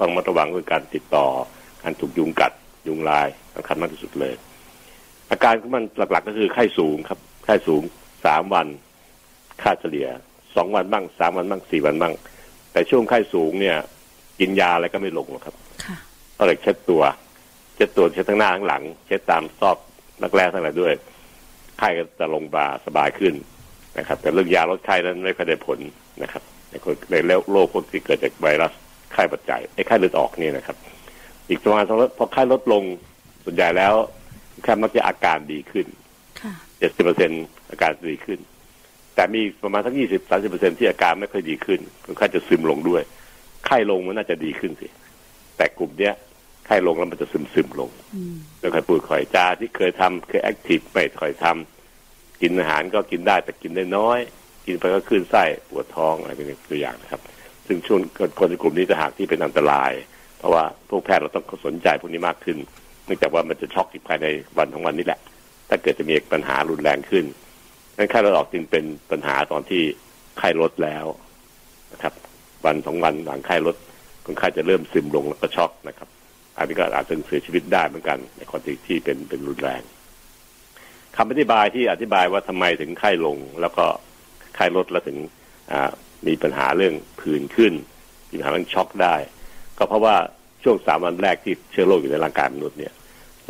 [0.00, 1.26] ต้องระมัดระวังเรื่องการติดต่อ
[1.82, 2.52] การถูกยุงกัด
[2.88, 4.34] ยุงลายสำคัญมากที่สุดเลย
[5.30, 7.82] อาการของมันหลักๆ ก็คือไข้สูงครับไข้สูง
[8.24, 8.66] สามวัน
[9.62, 10.08] ค่าเฉลี่ย
[10.56, 12.12] สองวันบ้างสามวันบ้างสี่วันบ้าง
[12.72, 13.76] แต่ช่วงไข้สูงเนี่ย
[14.40, 15.96] กินยาอะไรก็ไม่ลงหรอกครับค่ะ
[16.38, 17.02] ก็เลยเช็ดตัว
[17.74, 19.78] เช็ดตัวเช็ดทั้งหน้าทั้งหลัง เช็ดตามซอก
[20.22, 20.92] นักแรกทั้งหลายด้วย
[21.78, 23.34] ไข้ก็จะลงบาสบายขึ้น
[23.98, 25.78] นะครับ แต่เรื่องยาลดไข้นั้นไม่ค่อยได้ผล
[26.22, 27.16] นะครับ ในคนใน
[27.52, 28.72] โรคพวกที่เกิดจากไวรัส
[29.12, 30.76] ไข้ปัจจัยไอ้ไข้เลือดออกนี่นะครับ
[31.48, 32.82] อีกประมาณสองพอไข้ลดลง
[33.44, 33.94] ส่วนใหญ่แล้ว
[34.62, 35.86] แค่มักจะอาการดีขึ้น
[36.40, 37.30] ค่ะเจ็ดสิบเปอร์เซ็น
[37.70, 38.38] อาการดีขึ้น
[39.14, 43.02] แต่มีประมาณทั้งยี่สิบสามสิบเปอร์เซ็นที่อาการไม่ค่อยดีขึ้นคนไข้จะซึมลงด้วย
[43.66, 44.88] ไข้ลงมันน่าจะดีขึ้นสิ
[45.56, 46.14] แต่กลุ่มเนี้ย
[46.68, 54.18] ไข้ลงแล้วมันจะซึมซึมลงอืมแล้วใครปูดข่อยจาที่เคยทำเคยแอคทีฟไม่ค่อยทำกินอาหารก็กินได้แต่กินได้น้อย
[54.66, 57.20] กินไปก็ขึ้นไส้ปวดท้องอะไรเป็นตัวอย่างนะครับ
[57.66, 58.00] ซึ่งช่วง
[58.38, 59.92] คนในกลุ่มนี้จะหากที่เป็นอันตราย
[60.38, 62.58] เพราะว่าพวกแพทย์เราต้องสนใจพวกนี้มากขึ้น
[63.04, 64.26] เนื่องจากว่ามันจะช็อกอีกภายใน
[64.58, 65.20] วันของวันนี้แหละ
[65.68, 67.24] ถ้าเกิดจะมีปัญหารุนแรงขึ้น
[67.96, 69.82] งั้นไข้เลือดออกจึงเป็นปัญหาตอนที่
[70.38, 71.04] ไข้ลดแล้ว
[71.92, 72.12] นะครับ
[72.64, 73.76] วันสองวันหลังไข้ลด
[74.26, 76.08] คนไข้จะเริ่มซึมลงแล้วก็ช็อกนะครับ
[76.58, 79.82] อันนี้ก็อาจจะเสียชีวิตได้เหมือนกัน ในคนที่ที่เป็นเป็นรุนแรง
[81.16, 83.84] คำอธิบายที่อธิบายว่าทำไมถึงไข้ลง แล้วก็
[84.54, 85.18] ไข้ลดแล้วถึง
[85.72, 85.90] อ่า
[86.26, 87.72] มีปัญหาเรื่องผื่นขึ้น
[88.30, 89.16] มีปัญหาเรื่องช็อกได้
[89.78, 90.16] ก็เพราะว่า
[90.62, 92.92] ช่วงสามวันแรกที่เชื้อโรคอยู่ในร่างกายมนุษย์เนี่ย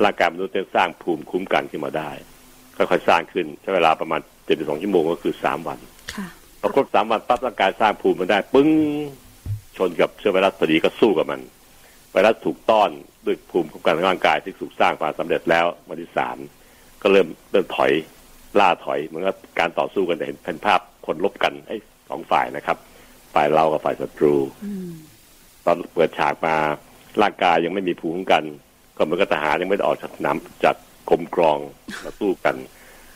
[0.04, 2.10] ร่างกายมนุษย์จะสร้างภูมิคุ้มกันขึ้นมาได้
[2.76, 5.78] ค่อยๆสร้างขึ้นใช้เวลาประมาณเจ็ดถึงสองชั่วโมงก็คือสามวัน
[6.14, 6.26] ค่ะ
[6.60, 8.68] พอครบสามวันปั๊บร่างกายสร้างภูมิมันได้ ปึ้ง
[9.76, 11.40] ชนกับเชื้อไวรัสพอดีก็สู้กับมัน
[12.10, 12.88] ไวรัสถูกต้อน
[13.26, 16.36] ด้วยภูมิคุ้มกันของร่างกายที่ถูกสร้างมาสำเร็จแล้ววันที่สาม
[17.02, 17.92] ก็เริ่มเริ่มถอย
[18.60, 21.76] ล่าถอยเหมือนกับการต่อสู้กันแต่เห็นเป็นภาพคนลบกันไอ้
[22.08, 22.76] สองฝ่ายนะครับ
[23.34, 24.34] ฝ่ายเรากับฝ่ายศัตรู
[25.64, 26.54] ตอนเปิดฉากมา
[27.22, 28.44] ร่างกายยังไม่มีภูมิคุ้มกัน
[28.96, 30.76] ก็เหมือนกับทหารยังไม่ได้ออกจากสนามจัด
[31.10, 31.58] กรมกรอง
[32.04, 32.56] มาสู้กัน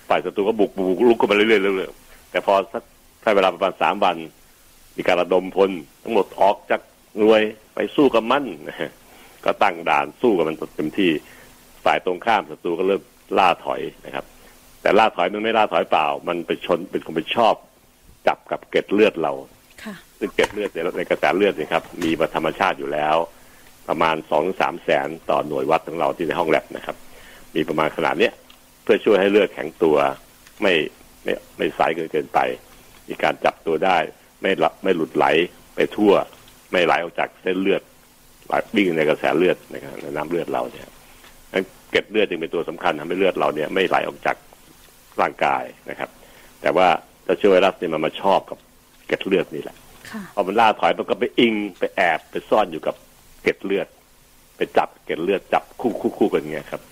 [0.09, 2.83] ฝ่ายศัตรูก็บุกบุกลุกเข้ามาเรื่อยๆเรื่อยๆแต่พอสัก
[3.23, 4.17] ใช้เวลาประมาณสามวัน
[4.97, 5.71] มีการระดมพล
[6.03, 6.81] ทั้งหมดออกจาก
[7.19, 7.43] หน่วย
[7.75, 8.91] ไปสู้กับมันนะฮะ
[9.45, 11.11] ก็ตั้งด่านสู้กับมันเต็มที่
[11.85, 13.03] ฝ่ายตรงข้ามศัตรูก็เริ่ม
[13.39, 14.25] ล่าถอยนะครับ
[14.83, 17.55] แต่ล่าถอยมันไม่ล่าถอยเปล่า มันไปชนเป็นคนไปชอบ
[18.27, 19.33] จับกับเกล็ดเลือดเรา
[19.85, 23.17] ค่ะซึ่งเกล็ดเลือดในกระแสเลือดเนี่ยครับ มีมาธรรมชาติอยู่แล้ว
[23.89, 26.97] ประมาณสองสามแสนต่อหน่วยวัดของเราที่ในห้องแลบนะครับ
[27.55, 28.33] มีประมาณขนาดเนี้ย
[28.83, 29.97] เพื่อช่วยให้เลือดแข็งตัว
[30.63, 30.73] ไม่
[31.25, 32.39] ไม่ไม่ใสเกินเกินไป
[33.09, 33.99] มีการจับตัวได้
[34.41, 35.27] ไม่หลับไม่หลุดไหล
[35.75, 36.13] ไปทั่ว
[36.73, 37.83] ไม่ไหลออกจากเส้นเลือด
[38.47, 40.87] ไหลวิ่งในกระแสเลือดนะครับในน้ำเลือดเราเนี่ย
[41.53, 44.37] งั้นเกล็ดเลือดจึงเป็นตัวสำคัญทำให้เลือดเราเนี่ยไม่ไหลออกจาก
[45.21, 46.11] ร่างกายนะครับ
[46.63, 46.89] แต่ว่า
[47.27, 48.59] ถ้าเชื้อไวรัสเนี่ยมันมาชอบกับ
[49.07, 49.77] เกล็ดเลือดนี่แหละ
[50.11, 52.95] ค่ะพอมันล่าถอยมันก็ไปอิงไปแอบไปซ่อนอยู่กับ
[53.43, 53.87] เกล็ดเลือด
[54.57, 56.83] ไปจับเกล็ดเลือดจับคู่คู่คู่กันเงี้ยครับ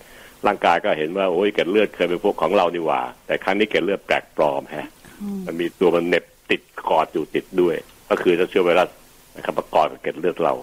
[0.47, 4.87] ร่างกายก็เห็นว่าโอ้ยเกล็ดเลือดเคยเป็นพวกของเรานี่หว่า แต่ครั้งนี้เกล็ดเลือดแปลกปลอมแฮะ
[5.21, 7.75] อืมมันมีตัวมันเหน็บติดกอดอยู่ติดด้วย
[8.09, 8.89] ก็คือเจ้าเชื้อไวรัส
[9.35, 10.53] นะครับประกอบกับเกล็ดเลือดเรา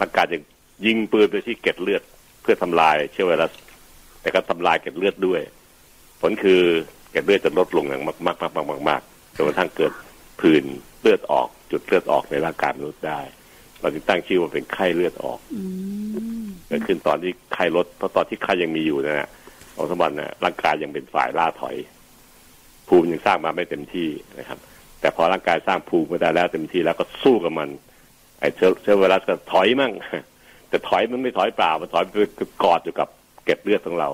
[0.00, 0.38] ร่างกายจะ
[0.86, 2.02] ยิงปืนไปที่เกล็ดเลือด
[2.42, 3.52] เพื่อทำลายเชื้อไวรัส
[4.20, 5.40] แต่ก็ทำลายเกล็ดเลือดด้วย
[6.20, 6.60] ผลคือ
[7.10, 9.02] เกล็ดเลือดจะลดลงอย่างมากมากมากมากมาก
[9.36, 9.92] จนกระทั่งเกิด
[10.40, 10.64] ผื่น
[11.00, 13.20] เลือดออก จุดเลือดออกในร่างกายมนุษย์ได้
[13.80, 15.38] เราจึงตั้งชื่อว่าเป็นไข้เลือดออก
[16.68, 19.28] เกิดขึ้นตอนที่ไข้ลดเพราะตอนที่ไข้ยังมีอยู่นะฮะ
[19.76, 21.76] องสมวันนะร่างกายยังเป็นฝ่ายล่าถอย
[22.88, 24.58] ภูมิยังสร้างมาไม่เต็มที่นะครับ
[25.00, 27.68] แต่พอร่างกายสร้างภูมิมาได้แล้วเต็มที่แล้วก็สู้กับมัน
[28.40, 29.92] ไอ้เชื้อเชื้อไวรัสก็ถอยมั่ง
[30.68, 32.14] แต่ถอยมันไม่ถอยเปล่ามันถอยไป
[32.64, 33.08] กอดอยู่กับ
[33.44, 34.10] เกล็ดเลือดของเรา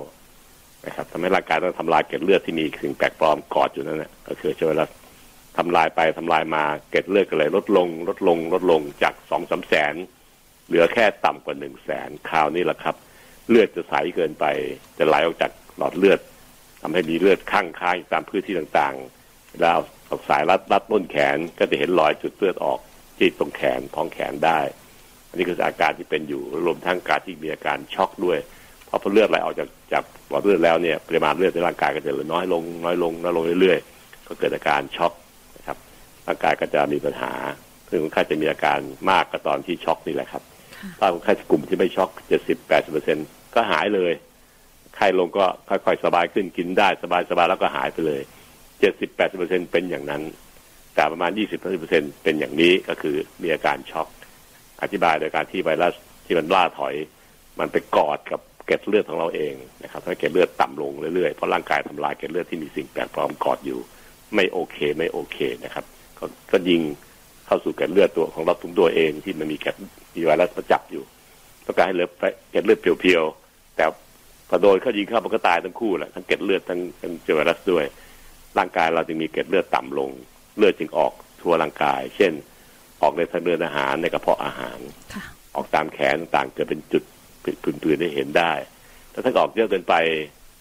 [0.87, 4.91] นะครับทำให้ร่างกายต้องทำลายเกล็ดเลือดที่มีสิ่งแปลกปลอมกอดอยู่นั่นแหละก็คือเชื้อไวรัส
[5.59, 9.95] ทำลายไปทำลายมาเกล็ดเลือดก็เลยลดลง ลดลง ลดลงจากสองสามแสน
[10.67, 12.95] เหลือแค่ต่ำกว่าหนึ่งแสนคราวนี้แหละครับ
[13.49, 14.45] เลือดจะใสเกินไป
[14.99, 16.21] จะไหลออกจากหลอดเลือด
[16.83, 22.81] ทำให้มีเลือดข้างค้างตามพื้นที่ต่างๆแล้วเอาสายรัดรัดต้นแขนก็จะเห็นรอยจุดเลือดออก
[23.19, 24.61] ที่ตรงแขนท้องแขนได้
[25.29, 28.39] อันนี้คืออาการที่เป็นอยู่รวมทั้งการที่มีอาการช็อกด้วย
[28.87, 35.13] เพราะพอเลือดไหลออกจากจากหลอดเลือดแล้วเนี่ยปริมาณเลือดในร่างกายก็จะเหลือน้อยลงน้อยลงน้อยลงเรื่อยๆ ก็เกิดอาการช็อก
[35.57, 35.79] นะครับ
[36.27, 37.33] ร่างกายก็จะมีปัญหา
[37.91, 38.79] ซึ่งคนไข้จะมีอาการ
[39.11, 40.43] มากกว่าตอนที่ช็อกนี่แหละครับ
[40.99, 43.19] ถ้าคนไข้กลุ่มที่ไม่ช็อกเจ็ดสิบแปดสิบเปอร์เซ็น
[43.55, 44.13] ก็หายเลย
[44.97, 48.23] ไข้ลงก็ค่อยๆ สบายขึ้นกินได้สบายสบายแล้วก็หายไปเลย
[48.81, 50.23] เจ็ดสิบแปดสิบเปอร์เซ็นเป็นอย่างนั้น
[50.97, 54.09] แต่ประมาณยี่สิบเปอร์เซ็นเป็นอย่างนี้ก็คือมีอาการช็อก
[54.83, 55.95] อธิบายโดยการที่ไวรัส
[56.27, 56.95] ที่มันล่าถอย
[57.59, 63.81] มันไปกอดกับเกล็ดเลือดของเราเองนะครับทำให้เกล็ดเลือดต่ำลงเรื่อยๆเพราะร่างกายทำลายเกล็ดเลือดที่มีสิ่งแปลกปลอมกอดอยู่
[64.35, 65.85] ไม่โอเคไม่โอเคนะครับ
[66.19, 66.83] ก็ก็ยิง
[67.47, 69.75] เข้าสู่เกล็ดเลือดตัวของเราทุกตัวเองที่มันมีเกล็ด
[70.17, 71.05] มีไวรัสประจับอยู่
[71.67, 72.09] ต้องการให้เลือ
[72.51, 73.85] เกล็ดเลือดเพียวๆแต่
[74.49, 77.85] พอโดนเขายิงเข้ามันก็ตายทั้งคู่แหละทั้งเกล็ดเลือดทั้งทั้งไวรัสด้วย
[78.59, 80.11] ร่างกายเราจึงมีเกล็ดเลือดต่ำลง
[80.57, 82.33] เลือดจึงออกทั่วร่างกาย เช่น
[83.03, 84.79] ออกในทางเดินอาหารในกระเพาะอาหาร
[85.15, 87.03] ค่ะออกตามแขนต่างๆเกิดเป็นจุด
[87.63, 88.53] ผื่นๆได้เห็นได้
[89.11, 89.95] แต่ถ้าออกเยอะเกินไป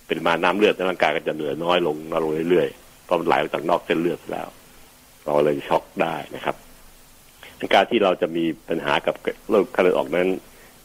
[0.07, 4.47] เป็นมาน้ำเลือดในร่างกายก็จะเหลือน้อยลงน้อยลงเรื่อยๆเพราะมันไหลออกจากนอกเส้นเลือดแล้ว
[5.23, 6.55] เราเลยช็อกได้นะครับ
[7.73, 9.15] การที่เราจะมีปัญหากับ
[9.49, 10.27] โรคไข้เลือดออกนั้น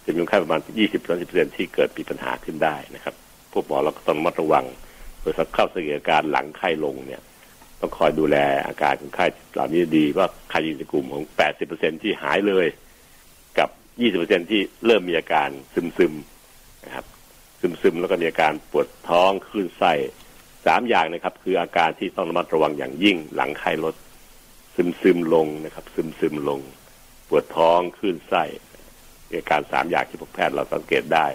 [0.04, 0.60] จะมีคนไข้ประมาณ
[1.08, 3.14] 20-30%ที่เกิดมีปัญหาขึ้นได้นะครับ
[3.52, 4.64] พวกหมอเราก็ต้องระมัดระวัง
[5.20, 7.22] โดยเข้าสังเกตอาการหลังไข้ลงเนี่ย
[7.80, 11.24] ต้องคอยดูแลอาการของไข้เหล่านี้ดีว่าใครอยู่ในกลุ่มของ
[11.62, 12.66] 80%ที่หายเลย
[13.58, 13.68] กับ
[14.10, 17.06] 20%ที่เริ่มมีอาการซึมๆนะครับ
[17.60, 19.92] ซึมๆแล้วก็มีอาการปวดท้องคลื่นไส้
[20.66, 23.94] สามอย่างนะครับ คืออาการที่ต้องระมัดระวังอย่างยิ่งหลังไข้ลด
[24.74, 26.60] ซึมซึมลงนะครับ ซึมซึมลง
[27.28, 28.44] ปวดท้องคลื่นไส้
[29.30, 31.26] อาการสามอย่างที่พวกแพทย์เราสังเกตได้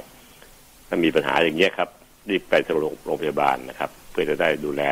[0.87, 1.89] ถ้ามีปัญหาอย่างเงี้ยครับ
[2.29, 4.83] รีบไปโรงโรงพยาบาลนะครับ เพื่อจะได้ดูแล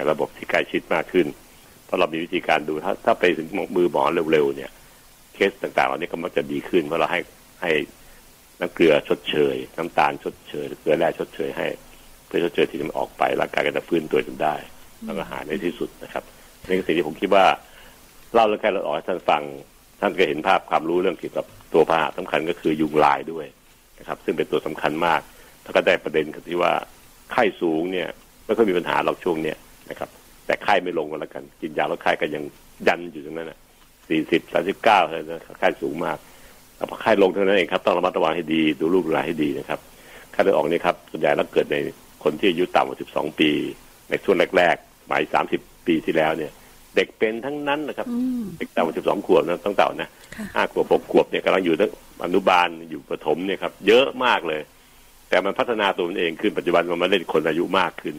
[0.00, 1.26] ในระบบที่ใกล้ชิดมากขึ้น
[1.86, 4.70] เพราะเรามีวิธีการดูถ้าถ้าไปถึงมือหมอเร็วๆเนี่ย
[5.34, 7.20] เคสต่างๆเหล่านี้ก็มักจะดีขึ้นเพราะเราให้
[7.62, 7.72] ให้
[8.60, 11.66] น้ำเกลือชดเชย น้ำตาลชดเชยเกลือแร่ชดเชยให้
[12.26, 14.54] เพื่อชดเชยที่มันออกไปร่างกายก็จะฟื้นตัวจนได้
[15.04, 16.24] แล้วก็หายในที่สุดนะครับ
[16.66, 17.44] นี่คือสิ่งที่ผมคิดว่า
[18.34, 19.42] เล่าเรื่องแค่เราออกให้ท่านฟัง
[20.00, 23.46] ท่านก็เห็นภาพความรู้เรื่องเกี่ยวกับตัวพาหะสำคัญก็คือยุงลายด้วย
[23.98, 25.20] นะครับ ซึ่งเป็นตัวสำคัญมาก
[25.62, 26.72] แล้วก็ได้ประเด็นที่ว่า
[27.32, 28.08] ไข้สูงเนี่ย
[28.44, 29.56] ไม่ค่อยมีปัญหาหรอกช่วงเนี้ย
[29.90, 30.10] นะครับ
[30.46, 32.42] แต่ไข้ไม่ลงก็แล้วกัน กินยาแล้วไข้ก็ยัง
[32.88, 33.58] ยันอยู่ตรงนั้นนะ
[34.08, 36.18] สี่สิบสามสิบเก้าเลยนะไข้สูงมาก
[36.76, 39.80] แล้วพอไข้ลงเท่านั้นเองครับ ต้องระมัดระวังให้ดี ดูลูกดูหลานให้ดีนะครับ
[40.32, 41.76] ไข้เลือดออกนี่ครับส่วนใหญ่แล้วเกิดใน
[42.24, 43.50] คนที่อายุต่ำกว่าสิบสองปี
[44.10, 46.52] ในช่วงแรกๆหมายสามสิบปีที่แล้วเนี่ย
[46.96, 48.06] เด็กเป็นทั้งนั้นนะครับ
[48.58, 50.08] เด็กต่ำกว่าสิบสองขวบนะต้องเต่านะ
[50.54, 51.90] ห้าขวบหกขวบเนี่ยกำลังอยู่ตั้ง
[52.24, 54.60] อนุบาลอยู่ประถมเนี่ยครับ เยอะมากเลย
[55.28, 58.14] แต่มันพัฒนาตัวมันเองขึ้นปัจจุบันมันมาเล่นคนอายุมากขึ้น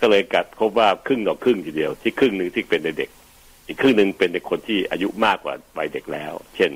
[0.00, 3.10] ก็เลยกัดพบว่าครึ่งต่อครึ่งทีเดียว ที่ครึ่งหนึ่งที่เป็นเด็ก
[3.68, 6.70] อีกครึ่งหนึ่งเป็นเด็กคนที่อายุมากกว่าวัยเด็กแล้ว เช่น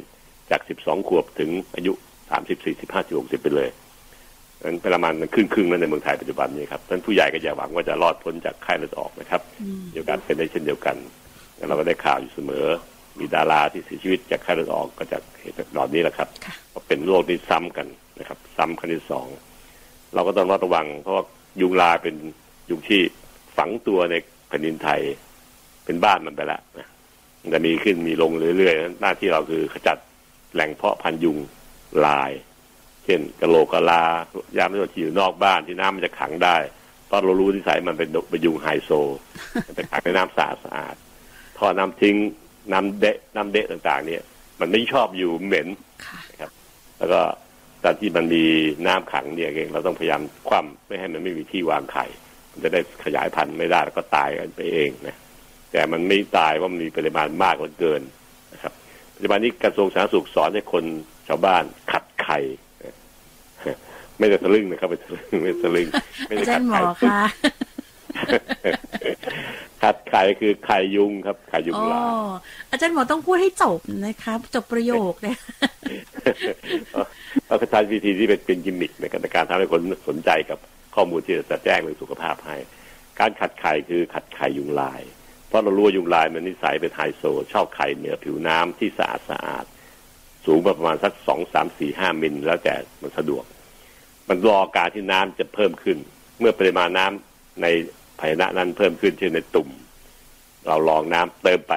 [0.50, 1.92] จากสิบสองขวบถึงอายุ
[2.30, 3.68] สามสิบสี่สิบห้าสิบหกสิบไปเลย
[4.62, 9.40] นั้นประมาณครึ่งครึ่งนั้นในเมืองไทยปัจจุบันนี้ครับท่านผู้ใหญ่ก็อย่าหวังว่าจะรอดพ้นจากไข้เลือดออกนะครับ
[9.92, 10.96] เดียวกันเป็นได้เช่นเดียวกัน
[11.56, 12.66] แล้วเราก็ได้ข่าวอยู่เสมอ
[13.18, 16.28] มีดาราที่เสียชีวิตจากไข้เลือดออกก็จากเหตุเหล่านี้แหละครับ
[16.72, 17.86] ก็เป็นโรคที่ซ้ำกัน
[18.18, 19.26] นะครับ ซ้ำครั้งที่สอง
[20.14, 21.24] เราก็ต้องระมัดระวังเพราะว่า
[21.60, 22.14] ยุงลายเป็น
[22.70, 23.00] ยุงที่
[23.56, 24.14] ฝังตัวใน
[24.48, 25.00] แผ่นดินไทย
[25.84, 26.88] เป็นบ้านมันไปแล้วนะ
[27.42, 29.96] มันจะมีขึ้นมีลงเรื่อยๆ หน้าที่เราคือขจัด
[30.54, 31.38] แหล่งเพาะพันธุ์ยุง
[32.06, 32.32] ลาย
[33.04, 34.02] เช่นกะโหลกกะลา
[34.58, 36.56] ยามที่อยู่นอกบ้านที่น้ำมันจะขังได้
[37.06, 38.90] เพราะเรารู้ที่สายมันเป็นเป็นยุงไฮโซ
[39.66, 40.94] มันจะขังในน้ำสะอาดสะอาด
[41.58, 42.16] ท่อน้ำทิ้ง
[42.72, 44.22] น้ำเดะน้ำเดะต่างๆ เนี่ย
[44.60, 45.68] มันไม่ชอบอยู่เหม็น
[46.30, 46.50] นะครับ
[46.98, 47.20] แล้วก็
[47.84, 48.44] ตอนที่มันมี
[48.86, 52.31] น้ำขังเนี่ยเองเราต้องพยายามคว่ำไม่ให้มันไม่มีที่วางไข่มัน
[52.62, 55.16] จะได้ขยายพันธุ์ไม่ได้แล้วก็ตายกันไปเองนะ
[55.72, 58.02] แต่มันไม่ตายว่ามันมีปริมาณมากเหลือเกิน
[58.52, 58.72] นะครับ
[59.14, 60.84] ปัจจุบันนี้กระทรวงสาธารณสุขสอนให้คน
[61.28, 62.38] ชาวบ้านขัดไข่
[64.18, 65.88] ไม่ได้ทะลึ่งนะครับไม่ทะลึ่งไม่ทะลึ่ง
[66.28, 66.80] ไม่ได้ขัดไข่
[69.82, 72.10] ขัดไข่คือไข่ยุงครับไข่ยุงลาย
[72.70, 75.38] อาจารย์หมอต้องพูดให้จบนะครับ จบประโยคเนี่ย
[77.46, 80.58] เราก็ใช้วิธีที่เป็นเป็นกิมมิคในการทำให้คนสนใจกับ
[80.94, 82.56] ข้อมูลที่จะแจ้งเรื่องสุขภาพให้
[83.20, 85.02] การขัดไข่คือขัดไข่ยุงลาย
[85.48, 89.64] เพราะเรารู้ยุงลายมันนิสัยเป็นไฮโซ ชอบไข่เหนือผิวน้ำที่สะอาดสะอาด
[90.46, 93.44] สูงประมาณสักสองสามสี่ห้ามิลแล้วแต่มันสะดวก
[94.28, 95.98] มันรอการที่น้ำจะเพิ่มขึ้น
[96.40, 97.66] เมื่อปริมาณน้ำใน
[98.18, 99.68] ภายในนั้นเพิ่มขึ้นเช่นในตุ่ม
[100.68, 101.74] เราลองน้ำเติมไป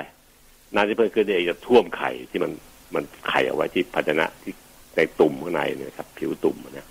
[0.74, 2.52] น้ำที่เพิ่มขึ้นเองจะท่วมไข่ที่มัน
[2.96, 4.54] มันไข่เอาไว้ที่ภาชนะที่
[4.96, 6.88] ในตุ่มข้างในเนี่ยครับ ผิวตุ่มนะ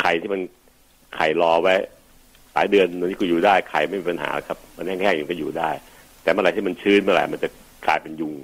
[0.00, 0.40] ไข่ที่มัน
[1.16, 1.74] ไข่รอไว้
[2.54, 5.70] หลายเดือนนี้ก็อยู่ได้ไข่ไม่มีปัญหาครับ มันแห้งๆอยู่ก็อยู่ได้
[6.22, 7.48] แต่เมื่อไหร่ที่มันชื้นเมื่อไหร่มันจะ
[7.86, 8.34] กลายเป็นยุง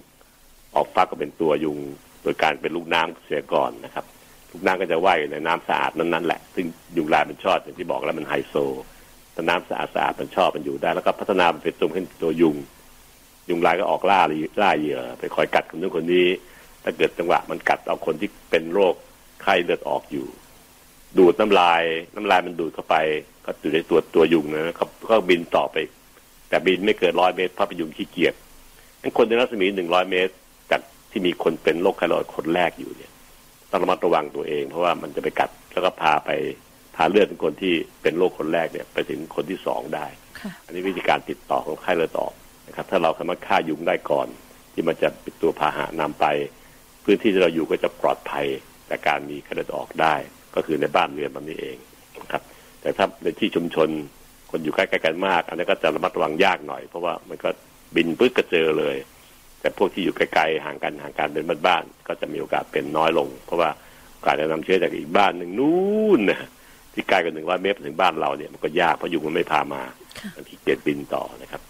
[0.74, 1.78] ออกฟักก็เป็นตัวยุง
[2.22, 4.04] โดยการเป็นลูกน้ำเสียก่อนนะครับ
[4.50, 8.54] ลูกน้ำก็จะว่ายอยู่ในน้ำสะอาดนั้นๆแหละ ซึ่งยุงลายมันชอบอย่างที่บอกแล้วมันไฮโซ
[9.34, 12.56] ถ้าน้ำสะอาดสะอาดมันชอบมันอยู่ได้ แล้วก็พัฒนาเป็นตัวขึ้นตัวยุง
[13.48, 14.20] ยุงลายก็ออกล่า
[14.62, 16.26] ล่าเหยื่อไปคอยกัดคนนู้นคนนี้
[16.84, 18.94] ถ้าเกิดจังหวะมันกัดเอาคนที่เป็นโรค
[19.42, 20.26] ไข้เลือดออกอยู่
[21.18, 21.82] ดูดน้ำลาย
[22.14, 22.96] น้ำลายมันดูดเข้าไป
[23.44, 25.76] ก็อยู่ในตัวตัวยุงนะเขาก็บินต่อไป
[26.48, 28.34] แต่บินไม่เกินร้อยเมตรเพราะเป็นยุงขี้เกียจ
[29.02, 30.32] งั้นคนในรัศมีหนึ่งร้อยเมตร
[30.70, 33.12] จากที่มีคนเป็นโรคไข้เลือดคนแรกอยู่เนี่ย
[33.70, 36.30] ต้องระมัดระวังตัวเอง เพราะว่ามันจะไปกัดแล้วก็พาไป
[36.96, 40.06] พาเลือดเป็นคนที่เป็นโรคคนแรกเนี่ย ไปถึงคนที่สองได้
[40.64, 42.32] อันนี้วิธีการติดต่อของไข้เลือดออก
[42.68, 44.28] นะครับ ถ้าเราสามารถฆ่ายุงได้ก่อน
[44.72, 46.26] ที่มันจะเป็นตัวพาหะนำไป
[47.04, 48.46] พื้นที่ที่เราอยู่ก็จะปลอดภัย
[48.90, 50.14] จากการมีคดีออกได้
[50.54, 51.76] ก็คือในบ้านเรือนแบบนี้เอง
[52.32, 52.42] ครับ
[52.80, 53.88] แต่ถ้าในที่ชุมชน
[54.50, 57.48] คนอยู่ใกล้ๆกันมาก อันนี้ก็จะระมัดระวังยากหน่อย เพราะว่ามันก็
[57.96, 58.96] บินปึ๊กก็เจอเลย
[59.60, 63.70] แต่พวกที่อยู่ไกลๆห่างกันห่างกันเป็นบ้านๆก็จะมีโอกาสเป็นน้อยลง เพราะว่า
[64.24, 66.40] การจะนำเชื้อจากอีกบ้านหนึ่งนู่นนะ
[66.94, 69.82] ที่ไกลกว่าหนึ่งร้อยเมตรถึงบ้านเราเนี่ยมันก็ยากเพราะยุงมันไม่พามา
[70.18, 71.60] ค่ะบางทีเกียจบินต่อนะครับ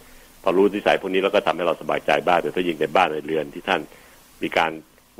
[0.42, 3.80] พอรู้นิสัยพวกนี้แล้วก็ทำให้เราสบายใจบ้างแต่ถ้ายิงในบ้านในเรือนที่ท่าน
[4.42, 4.72] มีการ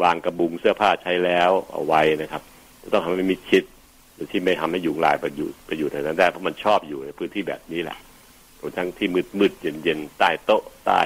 [0.03, 2.50] วางกระบุงเสื้อผ้าใช้แล้วเอาไว้นะครับจะ
[2.93, 3.65] ต้องทำให้มิดชิด
[4.15, 7.99] หรือที่ไม่ทำให้ยุงลายไปอยู่ไปอยู่ในนั้นได้เพราะมันชอบอยู่ในพื้นที่แบบนี้แหละ
[8.79, 11.01] ทั้งที่มืดมืดเย็นเย็นใต้โต๊ะใต้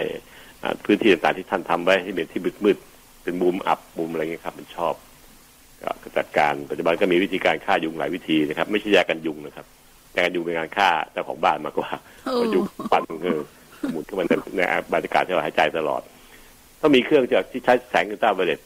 [0.85, 2.77] พื้นที่ต่างๆที่ท่านทำไว้ให้เป็นที่มืดมืด
[3.23, 4.95] เป็นมุมอับมุมอะไรเงี้ยครับมันชอบ
[6.03, 9.67] ก็จัดการปัจจุบันก็มีวิธีการฆ่ายุงหลายวิธีนะครับ ไม่ใช่ยากันยุงนะครับ
[10.17, 11.91] ยากันยุงเป็นการฆ่าเจ้าของบ้านมากกว่า
[12.25, 13.41] โอ้เพราะยุงปันเออ
[13.93, 14.61] หมุนเข้ามาในใน
[14.93, 16.03] บรรยากาศที่เราหายใจตลอด
[16.81, 18.61] ต้องมีเครื่องจากที่ใช้แสงอัลตราไวเลต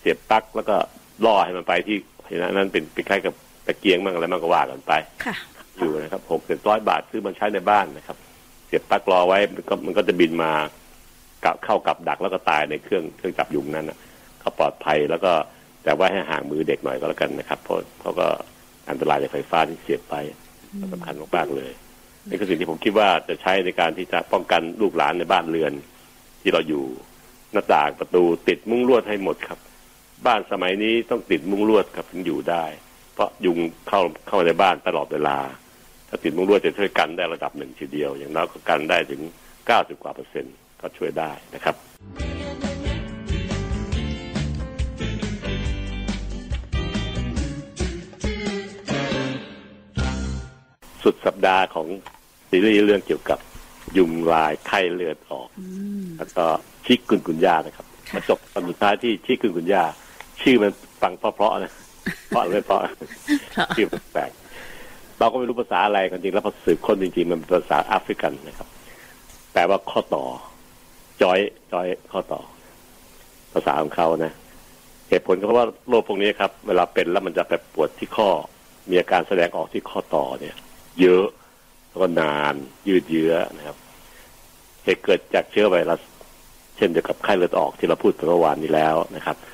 [0.00, 0.76] เสียบปลั๊กแล้วก็
[1.24, 3.34] ล่อให้มันไปที่ เห็นไหมนั่นเป็นเป็นคล้ายกับ
[3.66, 4.92] ตะเกียงมั่งอะไรมั่งก็ว่ากันไป
[5.24, 5.34] ค่ะ
[5.78, 8.16] อยู่นะครับหกเจ็ดร้อยบาทซื้อมันใช้ในบ้านนะครับ
[8.66, 10.52] เสียบปลั๊กรอไว้มันก็มันก็จะบินมา
[11.44, 13.98] กับเข้ากับดักแล้วก็ตายในเครื่องเครื่องจับยุงนั้นนะ
[14.42, 15.32] ก็ปลอดภัยแล้วก็
[15.84, 18.26] แต่ว่าให้ห่างมือเด็กหน่อยก็แล้วกันนะครับ เพราะเพราะก็
[18.90, 20.14] อันตรายจากไฟฟ้าที่เสียบไป
[20.92, 21.72] สำคัญมากๆเลย
[22.28, 25.72] นี่คือสิ่งที่ผมคิดว่าจะใช้ในการที่จะป้องกันลูกหลานในบ้านเรือน
[26.42, 26.84] ที่เราอยู่
[27.52, 29.58] หน้าต่างประตูติดมุ้งลวดให้หมดครับ
[30.26, 32.64] บ้านสมัยนี้ต้องติดมุ้งลวดครับถึงอยู่ได้
[33.14, 33.58] เพราะยุง
[33.88, 35.38] เข้าเข้ามาในบ้านตลอดเวลา
[36.08, 39.22] ถ้าติดมุ้งลวดจะช่วยกันได้ระดับหนึ่งทีเดียว อย่างน้อยก็กันได้ถึง
[39.62, 41.74] 90กว่าเปอร์เซ็นต์ก็ช่วยได้นะครับ
[51.02, 51.86] สุดสัปดาห์ของ
[52.50, 53.38] ซีรีส์เรื่องเกี่ยวกับ
[53.98, 55.64] ยุงลายไข้เลือดออกอื
[56.02, 56.44] มแล้วก็
[56.86, 59.84] ชิกุนกุนยานะครับค่ะมาจบตอนสุดท้ายที่ชิกุนกุนยา
[60.40, 61.72] ชื่อมันฟังเพราะๆนะ
[62.28, 62.80] เพราะเลยเพราะ
[63.56, 68.68] ค่ะชื่อแปลกๆเราก็ไม่รู้ภาษาอะไรกันจริงแล้วพอสืบคนจริงๆมันเป็นภาษาแอฟริกันนะครับ
[69.52, 70.24] แปลว่าข้อต่อ
[71.22, 71.38] จอย
[71.72, 72.40] จอยข้อต่อ
[73.52, 74.32] ภาษาของเขานะ
[75.08, 78.28] เหตุผลก็เพราะว่าโรคพวกนี้ครับ เวลาเป็นแล้วมันจะไปปวดที่ข้อ
[78.90, 80.56] มีอาการแสดงออกที่ข้อต่อเนี่ย
[81.00, 81.26] เยอะ
[81.88, 82.54] แล้วก็นาน
[82.88, 83.76] ยืดเยื้อนะครับ
[84.84, 86.00] เหตุเกิดจากเชื้อไวรัส
[86.76, 89.53] เช่นเดียวกับไข้เลือดออกที่เราพูดไปเมื่อวานนี้แล้วนะครับอื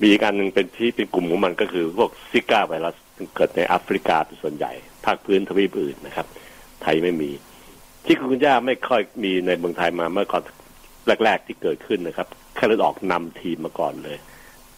[0.00, 2.94] มีอีกอันหนึ่งเป็นที่เป็นกลุ่มของมันก็คือพวกซิก้าไวรัส
[3.34, 4.72] เกิดในแอฟริกาเป็นส่วนใหญ่
[5.04, 6.26] ภาคพื้นทวีปอื่นนะครับ
[6.82, 7.30] ไทยไม่มี
[8.06, 10.42] ที่คุณย่าไม่ค่อยมีในเมืองไทยมาเมื่อก่อน
[11.24, 14.18] แรก ๆ ที่เกิดขึ้นนะครับไข้เลือดออกนำทีมมาก่อนเลย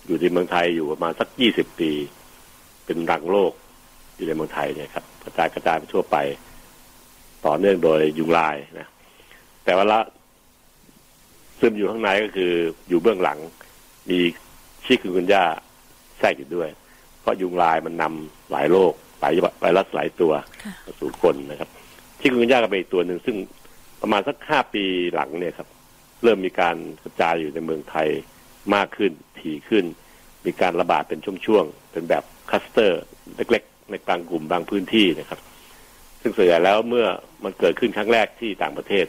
[0.07, 1.91] อยู่ที่เมืองไทยอยู่ประมาณสักยี่สิบปี
[2.85, 3.53] เป็นรังโรค
[4.17, 6.17] อยู่ในเมืองไทยเนี่ยครับกระจายกระจายไปทั่วไป
[7.47, 8.89] ต่อเนื่องโดยยุงลายนะ
[9.65, 10.01] แต่ว่าละ
[11.61, 12.53] ซึมอยู่ข้างในก็คือ
[12.89, 13.39] อยู่เบื้องหลัง
[14.11, 14.19] มี
[14.85, 15.45] ชิคุกุนย่า
[16.19, 16.69] แทรกอยู่ด้วย
[17.21, 20.33] เพราะยุงลายมันนำหลายโรคหลายไวรัสหลายตัว
[20.65, 21.71] ค่ะมาสู่คนนะครับ
[22.21, 23.37] ชิคุกุนย่าก็เป็นอีกตัวหนึ่งซึ่ง
[24.03, 25.69] ประมาณสักห้าปีหลังเนี่ยครับ
[26.23, 28.09] เริ่มมีการกระจายอยู่ในเมืองไทย
[28.75, 29.85] มากขึ้นถี่ขึ้น
[30.47, 33.03] มีการระบาดเป็นช่วงๆเป็นแบบคลัสเตอร์
[33.37, 35.41] เล็กๆ ในบางกลุ่มบางพื้นที่นะครับ
[36.23, 37.07] ซึ่งส่วนใหญ่แล้วเมื่อ
[37.45, 39.07] มันเกิดขึ้นครั้งแรกที่ต่างประเทศ